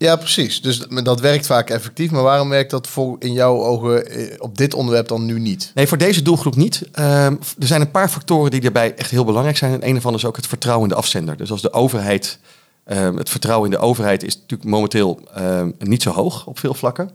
Ja, 0.00 0.16
precies. 0.16 0.62
Dus 0.62 0.78
dat, 0.78 1.20
werkt 1.20 1.46
vaak 1.46 1.70
effectief. 1.70 2.10
Maar 2.10 2.22
waarom 2.22 2.48
werkt 2.48 2.70
dat 2.70 2.86
voor, 2.86 3.16
in 3.18 3.32
jouw 3.32 3.64
ogen 3.64 4.06
eh, 4.06 4.34
op 4.38 4.58
dit 4.58 4.74
onderwerp 4.74 5.08
dan 5.08 5.24
nu 5.24 5.38
niet? 5.38 5.72
Nee, 5.74 5.86
voor 5.86 5.98
deze 5.98 6.22
doelgroep 6.22 6.56
niet. 6.56 6.82
Ehm, 6.92 7.36
er 7.58 7.66
zijn 7.66 7.80
een 7.80 7.90
paar 7.90 8.08
factoren 8.08 8.50
die 8.50 8.60
daarbij 8.60 8.94
echt 8.94 9.10
heel 9.10 9.24
belangrijk 9.24 9.56
zijn. 9.56 9.72
En 9.72 9.86
een 9.86 9.92
daarvan 9.92 10.14
is 10.14 10.24
ook 10.24 10.36
het 10.36 10.46
vertrouwen 10.46 10.88
in 10.88 10.94
de 10.94 11.00
afzender. 11.00 11.36
Dus 11.36 11.50
als 11.50 11.62
de 11.62 11.72
overheid, 11.72 12.38
ehm, 12.84 13.16
het 13.16 13.30
vertrouwen 13.30 13.70
in 13.70 13.78
de 13.78 13.84
overheid 13.84 14.22
is 14.22 14.34
natuurlijk 14.34 14.70
momenteel 14.70 15.20
ehm, 15.34 15.70
niet 15.78 16.02
zo 16.02 16.10
hoog 16.10 16.46
op 16.46 16.58
veel 16.58 16.74
vlakken. 16.74 17.10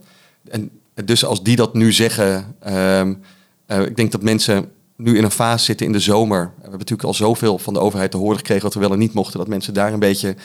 En 0.48 0.70
dus 1.04 1.24
als 1.24 1.42
die 1.42 1.56
dat 1.56 1.74
nu 1.74 1.92
zeggen, 1.92 2.54
eh, 2.58 3.80
ik 3.80 3.96
denk 3.96 4.12
dat 4.12 4.22
mensen 4.22 4.70
nu 4.96 5.16
in 5.16 5.24
een 5.24 5.30
fase 5.30 5.64
zitten 5.64 5.86
in 5.86 5.92
de 5.92 6.00
zomer. 6.00 6.40
We 6.40 6.60
hebben 6.60 6.78
natuurlijk 6.78 7.08
al 7.08 7.14
zoveel 7.14 7.58
van 7.58 7.74
de 7.74 7.80
overheid 7.80 8.10
te 8.10 8.16
horen 8.16 8.36
gekregen 8.36 8.62
wat 8.62 8.74
we 8.74 8.80
wel 8.80 8.92
en 8.92 8.98
niet 8.98 9.12
mochten, 9.12 9.38
dat 9.38 9.48
mensen 9.48 9.74
daar 9.74 9.92
een 9.92 9.98
beetje 9.98 10.36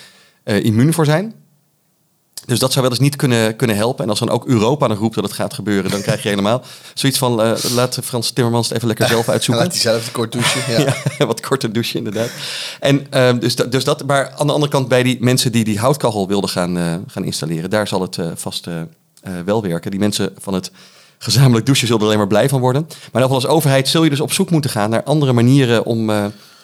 eh, 0.44 0.64
immuun 0.64 0.94
voor 0.94 1.06
zijn. 1.06 1.34
Dus 2.46 2.60
dat 2.60 2.72
zou 2.72 2.82
wel 2.82 2.94
eens 2.94 3.04
niet 3.04 3.16
kunnen, 3.16 3.56
kunnen 3.56 3.76
helpen. 3.76 4.04
En 4.04 4.10
als 4.10 4.20
dan 4.20 4.30
ook 4.30 4.46
Europa 4.46 4.88
dan 4.88 4.98
roept 4.98 5.16
dat 5.16 5.24
het 5.24 5.34
gaat 5.34 5.54
gebeuren, 5.54 5.92
dan 5.92 6.02
krijg 6.02 6.24
je 6.24 6.30
helemaal 6.36 6.64
zoiets 6.94 7.20
van: 7.20 7.42
eh, 7.42 7.54
laat 7.74 8.00
Frans 8.04 8.32
Timmermans 8.32 8.68
het 8.68 8.76
even 8.76 8.88
lekker 8.88 9.08
zelf 9.08 9.30
uitzoeken. 9.36 9.64
Laat 9.64 9.74
die 9.74 9.82
zelf 9.82 10.06
de 10.06 10.12
kort 10.12 10.32
douchen. 10.32 10.62
Ja. 10.72 10.96
Ja, 11.18 11.26
wat 11.26 11.42
korter 11.42 11.74
douchen 11.74 11.98
inderdaad. 11.98 12.30
En 12.80 13.08
ehm, 13.10 13.40
dus, 13.40 13.56
dus 13.56 13.84
dat, 13.84 14.06
maar 14.06 14.32
aan 14.38 14.48
de 14.48 14.54
andere 14.54 14.72
kant 14.72 14.88
bij 14.88 15.04
die 15.04 15.18
mensen 15.20 15.52
die 15.52 15.64
die 15.64 15.80
houtkachel 15.80 16.28
wilden 16.28 16.50
gaan, 16.50 16.78
eh, 16.78 16.94
gaan 17.08 17.24
installeren, 17.24 17.70
daar 17.70 17.88
zal 17.88 18.02
het 18.02 18.18
eh, 18.18 18.28
vast 18.36 18.68
wel 19.46 19.62
werken. 19.62 19.92
Die 19.92 20.00
mensen 20.00 20.34
van 20.38 20.54
het 20.54 20.72
gezamenlijk 21.18 21.66
douchen 21.66 21.88
zullen 21.88 22.02
er 22.02 22.08
alleen 22.08 22.20
maar 22.20 22.28
blij 22.28 22.50
van 22.50 22.60
worden. 22.60 22.88
Maar 23.12 23.22
dan 23.22 23.32
als 23.32 23.48
overheid 23.48 23.88
zul 23.88 24.04
je 24.04 24.10
dus 24.10 24.20
op 24.20 24.32
zoek 24.32 24.50
moeten 24.50 24.72
gaan 24.72 24.90
naar 24.90 25.04
andere 25.04 25.34
manieren 25.34 25.86
om, 25.86 26.10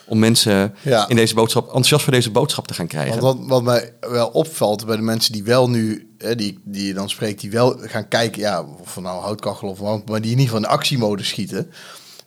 om 0.07 0.19
mensen 0.19 0.75
Ja. 0.81 1.07
in 1.07 1.15
deze 1.15 1.33
boodschap, 1.33 1.65
enthousiast 1.65 2.04
voor 2.04 2.13
deze 2.13 2.31
boodschap 2.31 2.68
te 2.68 2.74
gaan 2.74 2.88
krijgen. 2.88 3.21
Want 3.21 3.38
wat, 3.39 3.48
wat 3.48 3.63
mij 3.63 3.94
wel 4.00 4.27
opvalt 4.27 4.86
bij 4.86 4.96
de 4.96 5.01
mensen 5.01 5.34
die 5.34 5.43
wel 5.43 5.70
nu, 5.70 6.13
hè, 6.17 6.36
die, 6.36 6.60
die 6.63 6.88
je 6.88 6.93
dan 6.93 7.10
spreekt, 7.10 7.41
die 7.41 7.51
wel 7.51 7.77
gaan 7.81 8.08
kijken, 8.08 8.41
ja, 8.41 8.63
of 8.81 8.93
van 8.93 9.03
nou 9.03 9.22
houtkachel 9.22 9.67
of 9.70 9.79
wat, 9.79 10.10
maar 10.10 10.22
die 10.22 10.31
in 10.31 10.38
ieder 10.39 10.43
geval 10.43 10.58
in 10.58 10.62
de 10.62 10.67
actiemode 10.77 11.24
schieten, 11.24 11.72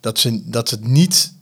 dat 0.01 0.19
ze, 0.19 0.51
dat 0.51 0.69
ze 0.69 0.75
het 0.75 0.87
niet, 0.87 1.33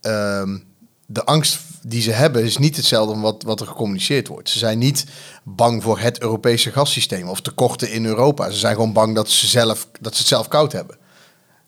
ehm, 0.00 0.58
de 1.06 1.24
angst 1.24 1.58
die 1.82 2.02
ze 2.02 2.10
hebben 2.10 2.44
is 2.44 2.56
niet 2.56 2.76
hetzelfde 2.76 3.20
wat, 3.20 3.42
wat 3.42 3.60
er 3.60 3.66
gecommuniceerd 3.66 4.28
wordt. 4.28 4.48
Ze 4.50 4.58
zijn 4.58 4.78
niet 4.78 5.04
bang 5.44 5.82
voor 5.82 5.98
het 5.98 6.20
Europese 6.20 6.70
gassysteem 6.72 7.28
of 7.28 7.40
tekorten 7.40 7.92
in 7.92 8.04
Europa. 8.06 8.50
Ze 8.50 8.58
zijn 8.58 8.74
gewoon 8.74 8.92
bang 8.92 9.14
dat 9.14 9.30
ze, 9.30 9.46
zelf, 9.46 9.88
dat 10.00 10.12
ze 10.12 10.18
het 10.18 10.28
zelf 10.28 10.48
koud 10.48 10.72
hebben. 10.72 10.96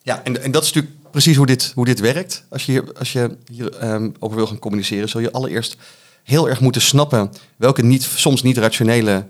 Ja, 0.03 0.25
en, 0.25 0.43
en 0.43 0.51
dat 0.51 0.63
is 0.63 0.73
natuurlijk 0.73 1.02
precies 1.13 1.37
hoe 1.37 1.47
dit, 1.47 1.73
hoe 1.75 1.85
dit 1.85 2.01
werkt. 2.01 2.45
Als 2.49 2.67
je 2.67 2.73
hier, 2.73 2.93
als 2.99 3.13
je 3.13 3.37
hier 3.51 3.77
ehm, 3.77 4.11
over 4.19 4.37
wil 4.37 4.47
gaan 4.47 4.59
communiceren, 4.59 5.09
zul 5.09 5.21
je 5.21 5.33
allereerst 5.33 5.77
heel 6.23 6.49
erg 6.49 6.61
moeten 6.61 6.83
snappen 6.83 7.31
welke 7.57 7.83
niet, 7.83 8.03
soms 8.03 8.43
niet 8.43 8.59
rationele 8.59 9.27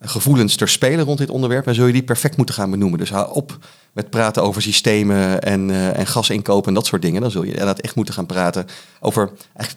gevoelens 0.00 0.56
ter 0.56 0.68
spelen 0.68 1.04
rond 1.04 1.18
dit 1.18 1.30
onderwerp. 1.30 1.66
En 1.66 1.74
zul 1.74 1.86
je 1.86 1.92
die 1.92 2.02
perfect 2.02 2.36
moeten 2.36 2.54
gaan 2.54 2.70
benoemen. 2.70 2.98
Dus 2.98 3.10
hou 3.10 3.34
op 3.34 3.58
met 3.98 4.10
praten 4.10 4.42
over 4.42 4.62
systemen 4.62 5.42
en, 5.42 5.70
eh 5.70 5.98
en 5.98 6.06
gasinkopen 6.06 6.68
en 6.68 6.74
dat 6.74 6.86
soort 6.86 7.02
dingen. 7.02 7.20
Dan 7.20 7.30
zul 7.30 7.42
je 7.42 7.50
inderdaad 7.50 7.80
echt 7.80 7.94
moeten 7.94 8.14
gaan 8.14 8.26
praten 8.26 8.66
over... 9.00 9.30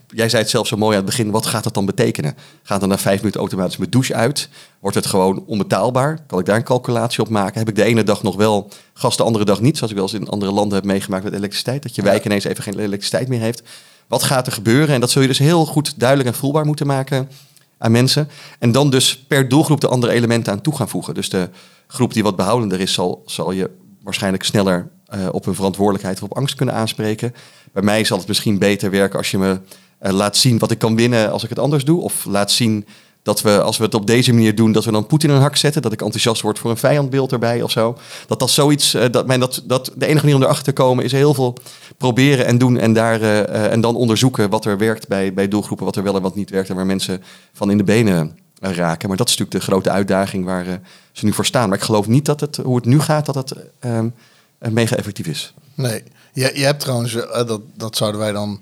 Jij 0.07 0.29
zei 0.29 0.41
het 0.41 0.51
zelf 0.51 0.67
zo 0.67 0.77
mooi 0.77 0.91
aan 0.97 1.03
het 1.03 1.05
begin, 1.05 1.31
wat 1.31 1.45
gaat 1.45 1.63
dat 1.63 1.73
dan 1.73 1.85
betekenen? 1.85 2.35
Gaat 2.63 2.81
er 2.81 2.87
na 2.87 2.97
vijf 2.97 3.17
minuten 3.17 3.39
automatisch 3.39 3.77
mijn 3.77 3.89
douche 3.89 4.15
uit? 4.15 4.49
Wordt 4.79 4.95
het 4.95 5.05
gewoon 5.05 5.43
onbetaalbaar? 5.45 6.19
Kan 6.27 6.39
ik 6.39 6.45
daar 6.45 6.55
een 6.55 6.63
calculatie 6.63 7.21
op 7.21 7.29
maken? 7.29 7.59
Heb 7.59 7.69
ik 7.69 7.75
de 7.75 7.83
ene 7.83 8.03
dag 8.03 8.23
nog 8.23 8.35
wel 8.35 8.69
gas, 8.93 9.17
de 9.17 9.23
andere 9.23 9.45
dag 9.45 9.61
niet? 9.61 9.77
Zoals 9.77 9.91
ik 9.91 9.97
wel 9.97 10.07
eens 10.07 10.19
in 10.19 10.29
andere 10.29 10.51
landen 10.51 10.77
heb 10.77 10.85
meegemaakt 10.85 11.23
met 11.23 11.33
elektriciteit. 11.33 11.83
Dat 11.83 11.95
je 11.95 12.01
wijk 12.01 12.25
ineens 12.25 12.43
even 12.43 12.63
geen 12.63 12.79
elektriciteit 12.79 13.27
meer 13.27 13.39
heeft. 13.39 13.63
Wat 14.07 14.23
gaat 14.23 14.47
er 14.47 14.53
gebeuren? 14.53 14.95
En 14.95 15.01
dat 15.01 15.11
zul 15.11 15.21
je 15.21 15.27
dus 15.27 15.39
heel 15.39 15.65
goed 15.65 15.99
duidelijk 15.99 16.29
en 16.29 16.35
voelbaar 16.35 16.65
moeten 16.65 16.87
maken 16.87 17.29
aan 17.77 17.91
mensen. 17.91 18.29
En 18.59 18.71
dan 18.71 18.89
dus 18.89 19.17
per 19.27 19.47
doelgroep 19.47 19.81
de 19.81 19.87
andere 19.87 20.13
elementen 20.13 20.53
aan 20.53 20.61
toe 20.61 20.75
gaan 20.75 20.89
voegen. 20.89 21.13
Dus 21.13 21.29
de 21.29 21.49
groep 21.87 22.13
die 22.13 22.23
wat 22.23 22.35
behoudender 22.35 22.79
is, 22.79 22.93
zal, 22.93 23.23
zal 23.25 23.51
je 23.51 23.69
waarschijnlijk 24.03 24.43
sneller 24.43 24.89
eh, 25.05 25.27
op 25.31 25.45
hun 25.45 25.55
verantwoordelijkheid 25.55 26.21
of 26.21 26.29
op 26.29 26.37
angst 26.37 26.55
kunnen 26.55 26.75
aanspreken. 26.75 27.33
Bij 27.73 27.83
mij 27.83 28.03
zal 28.03 28.17
het 28.17 28.27
misschien 28.27 28.57
beter 28.57 28.91
werken 28.91 29.17
als 29.17 29.31
je 29.31 29.37
me 29.37 29.59
eh, 29.99 30.11
laat 30.11 30.37
zien 30.37 30.59
wat 30.59 30.71
ik 30.71 30.77
kan 30.77 30.95
winnen 30.95 31.31
als 31.31 31.43
ik 31.43 31.49
het 31.49 31.59
anders 31.59 31.83
doe. 31.83 32.01
Of 32.01 32.25
laat 32.25 32.51
zien 32.51 32.85
dat 33.23 33.41
we, 33.41 33.61
als 33.61 33.77
we 33.77 33.83
het 33.83 33.93
op 33.93 34.07
deze 34.07 34.33
manier 34.33 34.55
doen, 34.55 34.71
dat 34.71 34.85
we 34.85 34.91
dan 34.91 35.05
Poetin 35.05 35.29
een 35.29 35.41
hak 35.41 35.55
zetten. 35.55 35.81
Dat 35.81 35.91
ik 35.91 36.01
enthousiast 36.01 36.41
word 36.41 36.59
voor 36.59 36.71
een 36.71 36.77
vijandbeeld 36.77 37.31
erbij 37.31 37.61
of 37.61 37.71
zo. 37.71 37.97
Dat 38.27 38.39
dat 38.39 38.49
zoiets, 38.49 38.93
eh, 38.93 39.05
dat, 39.11 39.27
men 39.27 39.39
dat, 39.39 39.63
dat 39.65 39.91
de 39.95 40.05
enige 40.05 40.21
manier 40.21 40.35
om 40.35 40.43
erachter 40.43 40.65
te 40.65 40.73
komen 40.73 41.03
is 41.03 41.11
heel 41.11 41.33
veel 41.33 41.57
proberen 41.97 42.45
en 42.45 42.57
doen. 42.57 42.77
En, 42.77 42.93
daar, 42.93 43.21
en 43.21 43.81
dan 43.81 43.95
onderzoeken 43.95 44.49
wat 44.49 44.65
er 44.65 44.77
werkt 44.77 45.07
bij, 45.07 45.33
bij 45.33 45.47
doelgroepen, 45.47 45.85
wat 45.85 45.95
er 45.95 46.03
wel 46.03 46.15
en 46.15 46.21
wat 46.21 46.35
niet 46.35 46.49
werkt. 46.49 46.69
En 46.69 46.75
waar 46.75 46.85
mensen 46.85 47.23
van 47.53 47.71
in 47.71 47.77
de 47.77 47.83
benen 47.83 48.37
raken. 48.61 49.07
Maar 49.07 49.17
dat 49.17 49.29
is 49.29 49.37
natuurlijk 49.37 49.65
de 49.65 49.71
grote 49.71 49.89
uitdaging 49.89 50.45
waar 50.45 50.67
eh, 50.67 50.73
ze 51.11 51.25
nu 51.25 51.33
voor 51.33 51.45
staan. 51.45 51.69
Maar 51.69 51.77
ik 51.77 51.83
geloof 51.83 52.07
niet 52.07 52.25
dat 52.25 52.39
het, 52.39 52.57
hoe 52.57 52.75
het 52.75 52.85
nu 52.85 52.99
gaat, 52.99 53.25
dat 53.25 53.35
het 53.35 53.53
ehm, 53.79 54.09
eh, 54.57 54.71
mega 54.71 54.95
effectief 54.95 55.27
is. 55.27 55.53
Nee, 55.73 56.03
je, 56.33 56.51
je 56.53 56.63
hebt 56.63 56.79
trouwens, 56.79 57.15
eh, 57.15 57.47
dat, 57.47 57.61
dat 57.75 57.97
zouden 57.97 58.19
wij 58.19 58.31
dan 58.31 58.61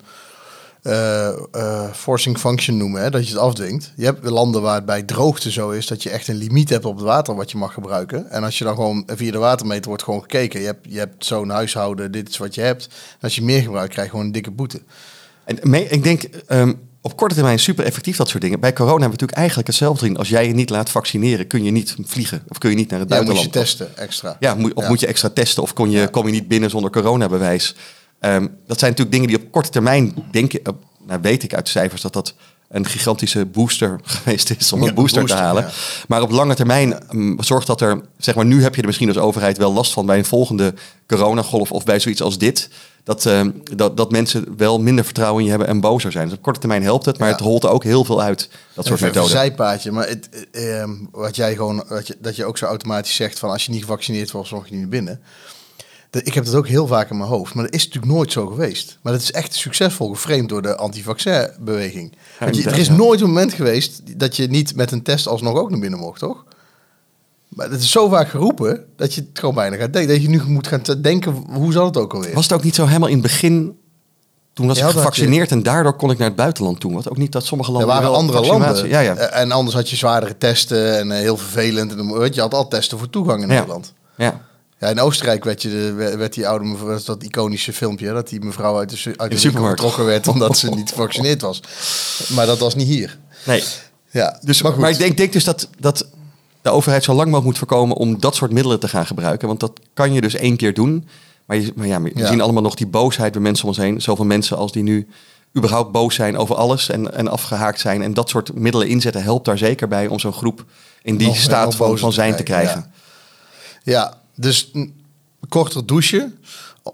forcing 1.94 2.38
function 2.38 2.77
noemen, 2.77 3.01
hè, 3.01 3.10
dat 3.10 3.27
je 3.27 3.34
het 3.34 3.41
afdwingt. 3.41 3.94
Je 3.96 4.06
hebt 4.06 4.29
landen 4.29 4.62
waar 4.62 4.75
het 4.75 4.86
bij 4.86 5.03
droogte 5.03 5.51
zo 5.51 5.70
is 5.70 5.88
dat 5.88 6.03
je 6.03 6.10
echt 6.10 6.27
een 6.27 6.36
limiet 6.36 6.70
hebt 6.70 6.86
op 6.86 6.96
het 6.96 7.06
water 7.06 7.36
wat 7.36 7.51
je 7.51 7.58
mag 7.58 7.74
gebruiken. 7.74 8.29
En 8.29 8.44
als 8.44 8.58
je 8.58 8.63
dan 8.63 8.75
gewoon 8.75 9.03
via 9.08 9.32
de 9.32 9.38
watermeter 9.38 9.88
wordt 9.88 10.03
gewoon 10.03 10.22
gekeken, 10.22 10.60
je 10.60 10.65
hebt, 10.65 10.86
je 10.89 10.98
hebt 10.98 11.25
zo'n 11.25 11.50
huishouden, 11.50 12.12
dit 12.12 12.29
is 12.29 12.38
wat 12.38 12.56
je 12.56 12.62
hebt. 12.62 12.86
En 12.86 13.22
als 13.22 13.36
je 13.36 13.44
meer 13.44 13.62
gebruikt, 13.62 13.91
krijg 13.91 14.08
je 14.08 14.12
gewoon 14.12 14.25
een 14.25 14.32
dikke 14.32 14.51
boete. 14.51 14.82
En 15.44 15.74
ik 15.74 16.03
denk 16.03 16.24
ehm, 16.24 16.74
op 17.01 17.18
korte 17.18 17.36
termijn 17.36 17.60
super 17.60 17.86
effectief 17.86 18.18
dat 18.18 18.29
soort 18.29 18.41
dingen. 18.41 18.60
Bij 18.60 18.74
corona 18.74 18.91
hebben 18.91 19.06
we 19.06 19.12
natuurlijk 19.12 19.38
eigenlijk 19.38 19.68
hetzelfde 19.68 20.06
ding. 20.06 20.18
Als 20.18 20.29
jij 20.29 20.48
je 20.48 20.53
niet 20.53 20.70
laat 20.70 20.89
vaccineren, 20.89 21.48
kun 21.48 21.63
je 21.63 21.72
niet 21.72 21.96
vliegen. 22.03 22.44
Of 22.48 22.58
kun 22.58 22.70
je 22.70 22.75
niet 22.75 22.89
naar 22.89 23.00
het 23.00 23.10
Ja, 23.10 23.15
moet 23.15 23.27
je 23.27 23.34
buitenland. 23.34 23.68
testen 23.68 23.98
extra. 23.98 24.38
Ja, 24.39 24.56
moet, 24.56 24.74
of 24.74 24.84
Ja. 24.84 24.89
moet 24.89 25.00
je 25.00 25.08
extra 25.08 25.29
testen 25.29 25.63
of 25.63 25.74
kon 25.74 25.91
je, 25.91 26.08
kom 26.08 26.25
je 26.25 26.32
niet 26.32 26.48
binnen 26.48 26.70
zonder 26.70 26.91
coronabewijs. 26.91 27.75
Ehm, 28.20 28.48
dat 28.68 28.79
zijn 28.79 28.91
natuurlijk 28.91 29.12
dingen 29.12 29.27
die 29.27 29.38
op 29.38 29.51
korte 29.51 29.70
termijn, 29.70 30.13
denk 30.32 30.53
ik, 30.53 30.68
nou 31.08 31.20
weet 31.22 31.44
ik 31.44 31.53
uit 31.53 31.65
de 31.65 31.72
cijfers 31.72 32.01
dat 32.01 32.13
dat 32.13 32.34
een 32.70 32.86
gigantische 32.86 33.46
booster 33.46 34.00
geweest 34.03 34.50
is 34.50 34.74
om 34.74 34.84
een 34.84 34.94
booster, 34.94 35.22
booster, 35.22 35.38
te 35.39 35.44
halen. 35.44 35.70
Maar 36.08 36.22
op 36.22 36.32
lange 36.32 36.56
termijn 36.56 36.98
mm, 37.10 37.44
zorgt 37.44 37.68
dat 37.68 37.82
er, 37.82 38.01
zeg 38.18 38.36
maar, 38.36 38.46
nu 38.46 38.62
heb 38.63 38.75
je 38.75 38.82
er 38.82 38.88
misschien 38.88 39.08
als 39.08 39.18
overheid 39.18 39.58
wel 39.58 39.74
last 39.74 39.94
van 39.94 40.06
bij 40.06 40.18
een 40.18 40.25
volgende 40.25 40.74
coronagolf 41.08 41.72
of 41.72 41.84
bij 41.84 42.00
zoiets 42.00 42.22
als 42.22 42.38
dit. 42.38 42.70
Dat, 43.03 43.25
ehm, 43.25 43.51
dat, 43.75 43.98
dat 43.98 44.12
mensen 44.12 44.58
wel 44.58 44.79
minder 44.79 45.03
vertrouwen 45.06 45.39
in 45.39 45.44
je 45.46 45.50
hebben 45.50 45.68
en 45.70 45.79
bozer 45.79 46.12
zijn. 46.12 46.27
Dus 46.27 46.38
op 46.38 46.44
korte 46.44 46.60
termijn 46.60 46.84
helpt 46.84 47.06
het, 47.06 47.18
maar 47.18 47.27
Ja. 47.27 47.34
het 47.34 47.44
holt 47.44 47.65
ook 47.65 47.84
heel 47.84 48.03
veel 48.06 48.22
uit, 48.22 48.50
dat 48.74 48.86
soort 48.86 48.88
Even 48.88 49.08
een 49.08 49.13
methoden. 49.13 49.38
zijpaadje, 49.38 49.91
maar 49.91 50.08
het, 50.08 50.29
eh, 50.51 50.82
ehm, 50.82 50.91
wat 51.12 51.36
jij 51.36 51.56
gewoon, 51.56 51.84
wat 51.88 52.08
je, 52.08 52.18
dat 52.20 52.36
je 52.36 52.46
ook 52.46 52.58
zo 52.58 52.65
automatisch 52.65 53.15
zegt 53.15 53.39
van 53.39 53.50
als 53.50 53.65
je 53.65 53.72
niet 53.72 53.82
gevaccineerd 53.82 54.32
wordt, 54.32 54.51
mag 54.51 54.65
je 54.65 54.72
niet 54.72 54.79
naar 54.82 54.89
binnen. 54.89 55.22
Dat, 56.10 56.27
ik 56.27 56.34
heb 56.34 56.46
dat 56.46 56.56
ook 56.56 56.68
heel 56.68 56.88
vaak 56.88 57.10
in 57.10 57.18
mijn 57.18 57.29
hoofd, 57.29 57.53
maar 57.53 57.63
dat 57.65 57.74
is 57.74 57.86
natuurlijk 57.86 58.13
nooit 58.13 58.32
zo 58.32 58.48
geweest. 58.48 58.98
Maar 59.01 59.13
dat 59.13 59.22
is 59.22 59.32
echt 59.32 59.53
succesvol 59.56 60.10
geframed 60.10 60.50
door 60.50 60.62
de 60.62 60.75
anti-vaccin-beweging. 60.75 62.13
Er 62.39 62.77
is 62.77 62.89
nooit 62.89 63.22
een 63.22 63.27
moment 63.27 63.53
geweest 63.53 64.20
dat 64.20 64.36
je 64.36 64.48
niet 64.48 64.75
met 64.75 64.91
een 64.91 65.01
test 65.03 65.27
alsnog 65.27 65.56
ook 65.58 65.70
naar 65.70 65.79
binnen 65.79 66.00
mocht, 66.00 66.20
toch? 66.20 66.46
Maar 67.60 67.70
het 67.70 67.82
is 67.82 67.92
zo 67.92 68.10
vaak 68.10 68.30
geroepen 68.30 68.86
dat 68.96 69.13
je 69.13 69.22
het 69.22 69.39
gewoon 69.39 69.56
bijna 69.56 69.75
gaat 69.75 69.94
denken. 69.94 70.12
Dat 70.13 70.22
je 70.22 70.30
nu 70.30 70.42
moet 70.46 70.68
gaan 70.68 70.82
denken, 71.01 71.32
hoe 71.51 71.72
zal 71.72 71.86
het 71.86 71.98
ook 71.98 72.13
alweer? 72.13 72.34
Was 72.34 72.44
het 72.44 72.54
ook 72.54 72.63
niet 72.63 72.75
zo 72.75 72.86
helemaal 72.86 73.08
in 73.08 73.13
het 73.13 73.24
begin... 73.24 73.78
Toen 74.54 74.68
was 74.68 74.78
Ja, 74.78 74.82
ik 74.88 74.94
dat 74.94 75.01
je- 75.04 75.08
gevaccineerd 75.10 75.51
en 75.51 75.63
daardoor 75.63 75.94
kon 75.96 76.12
ik 76.12 76.18
naar 76.18 76.28
het 76.28 76.36
buitenland 76.36 76.80
toe. 76.80 76.94
Want 76.94 77.10
ook 77.10 77.18
niet 77.18 77.32
dat 77.32 77.46
sommige 77.46 77.70
Er 77.72 77.78
landen... 77.78 77.96
waren 77.96 78.10
wel 78.12 78.20
andere 78.20 78.46
landen. 78.46 78.88
Ja, 78.88 79.00
ja. 79.00 79.16
Eh, 79.16 79.42
En 79.42 79.51
anders 79.51 79.75
had 79.75 79.89
je 79.89 79.96
zwaardere 79.96 80.38
testen 80.38 80.98
en 80.98 81.12
eh, 81.12 81.18
heel 81.20 81.38
vervelend. 81.38 81.96
En 81.96 82.34
je, 82.34 82.42
had 82.42 82.54
al 82.54 82.68
testen 82.68 82.98
voor 82.98 83.10
toegang 83.10 83.42
in. 83.42 83.48
Nederland. 83.48 83.94
ja. 84.18 84.48
Ja, 84.80 84.88
in 84.88 85.00
Oostenrijk 85.00 85.44
werd, 85.44 85.62
je 85.62 85.94
werd 86.18 86.34
die 86.34 86.48
oude 86.48 86.66
mevrouw, 86.66 86.88
dat 86.89 87.00
is 87.00 87.06
dat 87.06 87.24
iconische 87.24 87.74
filmpje, 87.74 88.13
dat 88.13 88.30
die 88.30 88.39
mevrouw 88.42 88.78
uit 88.78 88.89
de, 89.04 89.13
uit 89.18 89.32
de, 89.32 89.38
supermarkt. 89.38 89.80
getrokken 89.80 90.06
werd 90.06 90.28
omdat 90.28 90.58
ze 90.58 90.70
niet 90.70 90.89
gevaccineerd 90.89 91.42
was. 91.42 91.62
Maar 92.34 92.46
dat 92.46 92.60
was 92.60 92.75
niet 92.75 92.88
hier. 92.88 93.18
Nee. 93.46 93.63
Ja, 94.12 94.39
Dus, 94.42 94.62
maar 94.62 94.89
ik 94.89 94.98
denk, 94.98 95.18
denk 95.18 95.34
dus 95.34 95.44
dat, 95.44 95.68
dat 95.80 96.08
de 96.62 96.70
overheid 96.70 97.04
zo 97.04 97.12
lang 97.13 97.25
mogelijk 97.25 97.46
moet 97.46 97.58
voorkomen 97.58 97.96
om 97.98 98.20
dat 98.20 98.36
soort 98.36 98.51
middelen 98.51 98.80
te 98.80 98.88
gaan 98.88 99.06
gebruiken. 99.06 99.48
Want 99.48 99.60
dat 99.60 99.80
kan 99.94 100.13
je 100.13 100.22
dus 100.22 100.34
één 100.36 100.58
keer 100.58 100.74
doen. 100.74 101.08
Maar, 101.46 101.58
je, 101.58 101.72
maar 101.75 101.88
ja, 101.88 102.01
we 102.01 102.12
Ja. 102.16 102.28
zien 102.28 102.42
allemaal 102.42 102.62
nog 102.63 102.75
die 102.75 102.88
boosheid 102.88 103.32
bij 103.32 103.42
mensen 103.42 103.63
om 103.63 103.70
ons 103.70 103.80
heen. 103.80 104.01
Zoveel 104.01 104.25
mensen 104.25 104.58
als 104.58 104.72
die 104.72 104.84
nu 104.84 105.08
überhaupt 105.58 105.92
boos 105.92 106.16
zijn 106.16 106.38
over 106.38 106.56
alles 106.56 106.89
en, 106.89 107.13
en 107.13 107.28
afgehaakt 107.28 107.80
zijn. 107.80 108.01
En 108.01 108.13
dat 108.13 108.30
soort 108.30 108.54
middelen 108.54 108.88
inzetten 108.88 109.24
helpt 109.24 109.46
daar 109.46 109.58
zeker 109.58 109.88
bij 109.88 110.08
om 110.08 110.20
zo'n 110.20 110.34
groep 110.34 110.66
in 111.01 111.18
die 111.18 111.28
Nog- 111.28 111.38
staat 111.38 111.75
van, 111.75 112.13
zijn 112.13 112.36
te 112.36 112.44
krijgen, 112.44 112.72
krijgen. 112.72 112.92
Ja, 113.84 114.13
dus 114.36 114.72
korter 115.50 115.86
douchen 115.86 116.39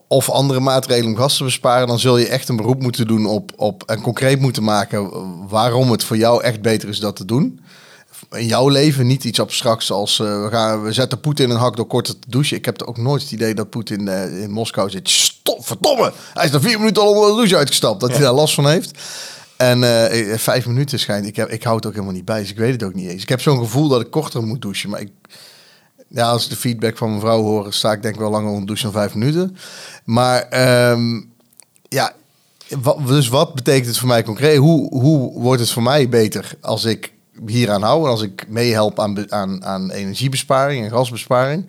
of 0.08 0.30
andere 0.30 0.60
maatregelen 0.60 1.12
om 1.12 1.18
gas 1.18 1.38
te 1.38 1.44
besparen, 1.44 1.88
dan 1.88 2.00
zul 2.00 2.18
je 2.18 2.28
echt 2.28 2.50
een 2.50 2.56
beroep 2.56 2.82
moeten 2.82 3.08
doen 3.08 3.26
op, 3.26 3.52
op 3.56 3.84
en 3.84 4.02
concreet 4.02 4.40
moeten 4.40 4.64
maken 4.64 5.10
waarom 5.48 5.92
het 5.92 6.04
voor 6.04 6.18
jou 6.18 6.44
echt 6.44 6.62
beter 6.62 6.90
is 6.90 7.00
dat 7.00 7.16
te 7.16 7.26
doen. 7.26 7.60
In 8.32 8.46
jouw 8.46 8.68
leven 8.68 9.08
niet 9.08 9.24
iets 9.24 9.40
abstracts 9.40 9.92
als 9.92 10.20
eh, 10.20 10.44
we, 10.44 10.50
gaan, 10.50 10.84
we 10.84 10.94
zetten 10.94 11.20
Poetin 11.20 11.46
in 11.46 11.52
een 11.52 11.58
hak 11.58 11.76
door 11.76 11.88
korter 11.88 12.20
te 12.20 12.30
douchen. 12.30 12.58
Ik 12.58 12.66
heb 12.66 12.84
ook 12.84 12.98
nooit 12.98 13.22
het 13.22 13.32
idee 13.32 13.54
dat 13.54 13.70
Poetin 13.70 14.08
eh, 14.08 14.42
in 14.42 14.52
Moskou 14.52 14.90
zit. 14.90 15.10
Stop, 15.10 15.66
verdomme! 15.66 16.14
Hij 16.34 16.46
is 16.46 16.52
na 16.52 16.60
vier 16.60 16.80
minuten 16.80 17.02
al 17.02 17.14
onder 17.14 17.30
de 17.30 17.36
douche 17.36 17.58
uitgestapt. 17.58 18.00
Dat 18.00 18.10
hij 18.10 18.20
daar 18.20 18.34
last 18.34 18.54
van 18.54 18.68
heeft. 18.68 18.92
En 19.58 20.10
eh, 20.12 20.38
vijf 20.38 20.66
minuten 20.66 21.00
schijnt. 21.00 21.26
Ik, 21.28 21.36
heb, 21.36 21.50
ik 21.50 21.64
hou 21.64 21.76
het 21.76 21.86
ook 21.86 21.94
helemaal 21.94 22.14
niet 22.14 22.26
bij, 22.26 22.40
dus 22.40 22.50
ik 22.50 22.58
weet 22.58 22.74
het 22.74 22.84
ook 22.84 22.94
niet 22.94 23.10
eens. 23.10 23.22
Ik 23.22 23.30
heb 23.30 23.42
zo'n 23.42 23.58
gevoel 23.58 23.88
dat 23.88 24.02
ik 24.02 24.12
korter 24.12 24.44
moet 24.44 24.62
douchen. 24.62 24.90
Maar 24.90 25.02
ik, 25.02 25.12
ja, 26.08 26.30
als 26.30 26.44
ik 26.44 26.50
de 26.50 26.56
feedback 26.56 26.98
van 26.98 27.10
mijn 27.10 27.22
vrouw 27.22 27.42
hoor, 27.42 27.74
sta 27.74 27.92
ik 27.92 28.02
denk 28.02 28.14
ik 28.14 28.20
wel 28.20 28.30
langer 28.30 28.48
onder 28.48 28.60
de 28.60 28.68
douche 28.68 28.84
dan 28.84 28.92
vijf 28.92 29.14
minuten. 29.14 29.58
Maar 30.04 30.42
ehm, 30.42 31.22
ja, 31.90 32.14
dus 33.08 33.28
wat 33.28 33.54
betekent 33.54 33.88
het 33.88 33.98
voor 33.98 34.08
mij 34.08 34.24
concreet? 34.24 34.58
Hoe, 34.58 35.00
hoe 35.00 35.42
wordt 35.42 35.62
het 35.62 35.72
voor 35.72 35.84
mij 35.84 36.10
beter 36.10 36.58
als 36.62 36.86
ik 36.86 37.14
hieraan 37.46 37.82
hou 37.82 38.04
en 38.04 38.10
als 38.10 38.22
ik 38.22 38.46
meehelp 38.48 39.00
aan, 39.00 39.32
aan, 39.32 39.66
aan 39.66 39.92
energiebesparing 39.92 40.86
en 40.86 40.92
gasbesparing? 40.92 41.66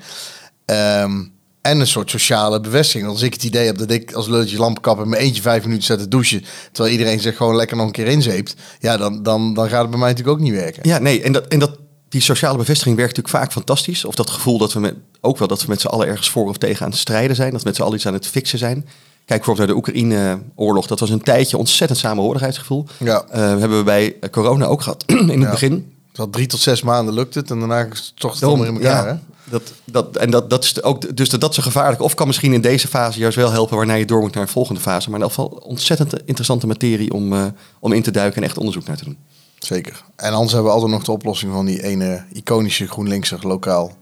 Ehm, 0.65 1.23
en 1.61 1.81
een 1.81 1.87
soort 1.87 2.11
sociale 2.11 2.61
bevestiging. 2.61 3.11
Als 3.11 3.23
ik 3.23 3.33
het 3.33 3.45
idee 3.45 3.67
heb 3.67 3.79
dat 3.79 3.91
ik 3.91 4.13
als 4.13 4.29
lulletje 4.29 4.59
lampenkap 4.59 5.01
in 5.01 5.09
mijn 5.09 5.23
eentje 5.23 5.43
vijf 5.43 5.63
minuten 5.63 5.85
zet 5.85 5.99
te 5.99 6.09
douchen, 6.09 6.45
terwijl 6.73 6.95
iedereen 6.95 7.21
zich 7.21 7.37
gewoon 7.37 7.57
lekker 7.57 7.77
nog 7.77 7.87
een 7.87 7.93
keer 7.93 8.07
inzeept, 8.07 8.55
ja, 8.79 8.97
dan, 8.97 9.23
dan, 9.23 9.55
dan 9.55 9.69
gaat 9.69 9.81
het 9.81 9.91
bij 9.91 9.99
mij 9.99 10.09
natuurlijk 10.09 10.39
ook 10.39 10.45
niet 10.45 10.55
werken. 10.55 10.89
Ja, 10.89 10.99
nee, 10.99 11.23
en, 11.23 11.33
dat, 11.33 11.47
en 11.47 11.59
dat, 11.59 11.79
die 12.09 12.21
sociale 12.21 12.59
bevestiging 12.59 12.97
werkt 12.97 13.17
natuurlijk 13.17 13.45
vaak 13.45 13.53
fantastisch. 13.53 14.05
Of 14.05 14.15
dat 14.15 14.31
gevoel 14.31 14.59
dat 14.59 14.73
we 14.73 14.81
met, 14.81 14.95
ook 15.21 15.39
wel 15.39 15.49
dat 15.49 15.63
we 15.63 15.69
met 15.69 15.81
z'n 15.81 15.87
allen 15.87 16.07
ergens 16.07 16.31
voor 16.31 16.49
of 16.49 16.59
tegen 16.59 16.85
aan 16.85 16.91
het 16.91 17.01
strijden 17.01 17.37
zijn. 17.37 17.53
Dat 17.53 17.65
met 17.65 17.77
z'n 17.77 17.83
allen 17.83 17.95
iets 17.95 18.07
aan 18.07 18.13
het 18.13 18.27
fixen 18.27 18.59
zijn. 18.59 18.87
Kijk 19.27 19.45
bijvoorbeeld 19.45 19.59
naar 19.59 19.67
de 19.67 19.75
Oekraïne-oorlog. 19.91 20.87
Dat 20.87 21.01
was 21.01 21.11
een 21.11 21.23
tijdje 21.23 21.57
ontzettend 21.57 21.99
samenhorigheidsgevoel. 21.99 22.87
Ja. 22.99 23.25
Eh, 23.31 23.41
hebben 23.41 23.79
we 23.79 23.85
bij 23.85 24.17
corona 24.31 24.65
ook 24.67 24.83
gehad 24.83 25.05
in 25.07 25.29
het 25.29 25.41
Ja. 25.41 25.51
begin. 25.51 25.93
Dat 26.13 26.33
drie 26.33 26.47
tot 26.47 26.61
zes 26.61 26.83
maanden 26.83 27.15
lukt 27.15 27.35
het 27.35 27.51
en 27.51 27.59
daarna 27.59 27.89
toch 28.15 28.33
het 28.35 28.43
allemaal 28.43 28.67
in 28.67 28.75
elkaar. 28.75 29.07
Ja, 29.07 29.13
Hè? 29.13 29.19
dat, 29.51 29.73
dat, 29.85 30.17
en 30.17 30.31
dat, 30.31 30.51
dat 30.51 30.65
is 30.65 30.83
ook, 30.83 31.17
dus 31.17 31.29
dat, 31.29 31.41
dat 31.41 31.51
is 31.51 31.57
een 31.57 31.63
gevaarlijk. 31.63 32.01
Of 32.03 32.15
kan 32.15 32.27
misschien 32.27 32.53
in 32.53 32.61
deze 32.61 32.89
fase 32.89 33.19
juist 33.19 33.37
wel 33.37 33.51
helpen 33.51 33.77
waarna 33.77 33.95
je 33.95 34.05
door 34.05 34.21
moet 34.21 34.35
naar 34.35 34.43
een 34.43 34.49
volgende 34.49 34.81
fase. 34.81 35.11
Maar 35.11 35.19
in 35.19 35.25
elk 35.25 35.35
geval 35.35 35.61
ontzettend 35.65 36.15
interessante 36.25 36.67
materie 36.67 37.13
om, 37.13 37.33
eh, 37.33 37.45
om 37.81 37.93
in 37.93 38.03
te 38.03 38.11
duiken 38.11 38.43
en 38.43 38.49
echt 38.49 38.59
onderzoek 38.59 38.87
naar 38.87 38.97
te 38.97 39.05
doen. 39.05 39.17
Zeker. 39.59 40.05
En 40.17 40.33
anders 40.33 40.53
hebben 40.53 40.71
we 40.71 40.75
altijd 40.77 40.95
nog 40.97 41.05
de 41.05 41.13
oplossing 41.13 41.53
van 41.53 41.67
die 41.67 41.83
ene 41.83 42.25
iconische 42.33 42.87
GroenLinkser 42.87 43.39
lokaal. 43.47 43.97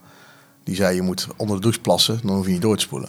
Die 0.65 0.75
zei 0.75 0.95
je 0.95 1.03
moet 1.03 1.27
onder 1.37 1.57
de 1.57 1.63
douche 1.63 1.81
plassen, 1.81 2.21
dan 2.25 2.37
hoef 2.37 2.47
je 2.47 2.53
niet 2.53 2.63
door 2.63 2.77
te 2.77 2.83
spoelen. 2.83 3.09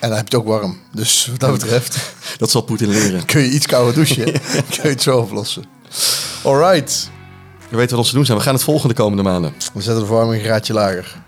En 0.00 0.08
dan 0.08 0.18
heb 0.18 0.28
je 0.28 0.36
het 0.36 0.46
ook 0.46 0.52
warm. 0.52 0.78
Dus 0.92 1.26
wat 1.26 1.40
dat 1.40 1.52
betreft 1.52 1.98
Dat 2.38 2.50
zal 2.50 2.60
Poetin 2.60 2.88
leren. 2.88 3.24
kun 3.32 3.40
je 3.40 3.50
iets 3.50 3.66
kouder 3.66 3.94
douchen. 3.94 4.24
kun 4.74 4.82
je 4.82 4.88
het 4.88 5.02
zo 5.02 5.18
oplossen. 5.18 5.64
Alright. 6.42 7.10
We 7.68 7.76
weten 7.76 7.90
wat 7.90 7.98
ons 7.98 8.08
te 8.08 8.14
doen 8.14 8.24
zijn. 8.24 8.38
We 8.38 8.44
gaan 8.44 8.54
het 8.54 8.62
volgende 8.62 8.94
komende 8.94 9.22
maanden. 9.22 9.54
We 9.72 9.82
zetten 9.82 10.00
de 10.00 10.06
verwarming 10.06 10.38
een 10.38 10.48
graadje 10.48 10.72
lager. 10.72 11.24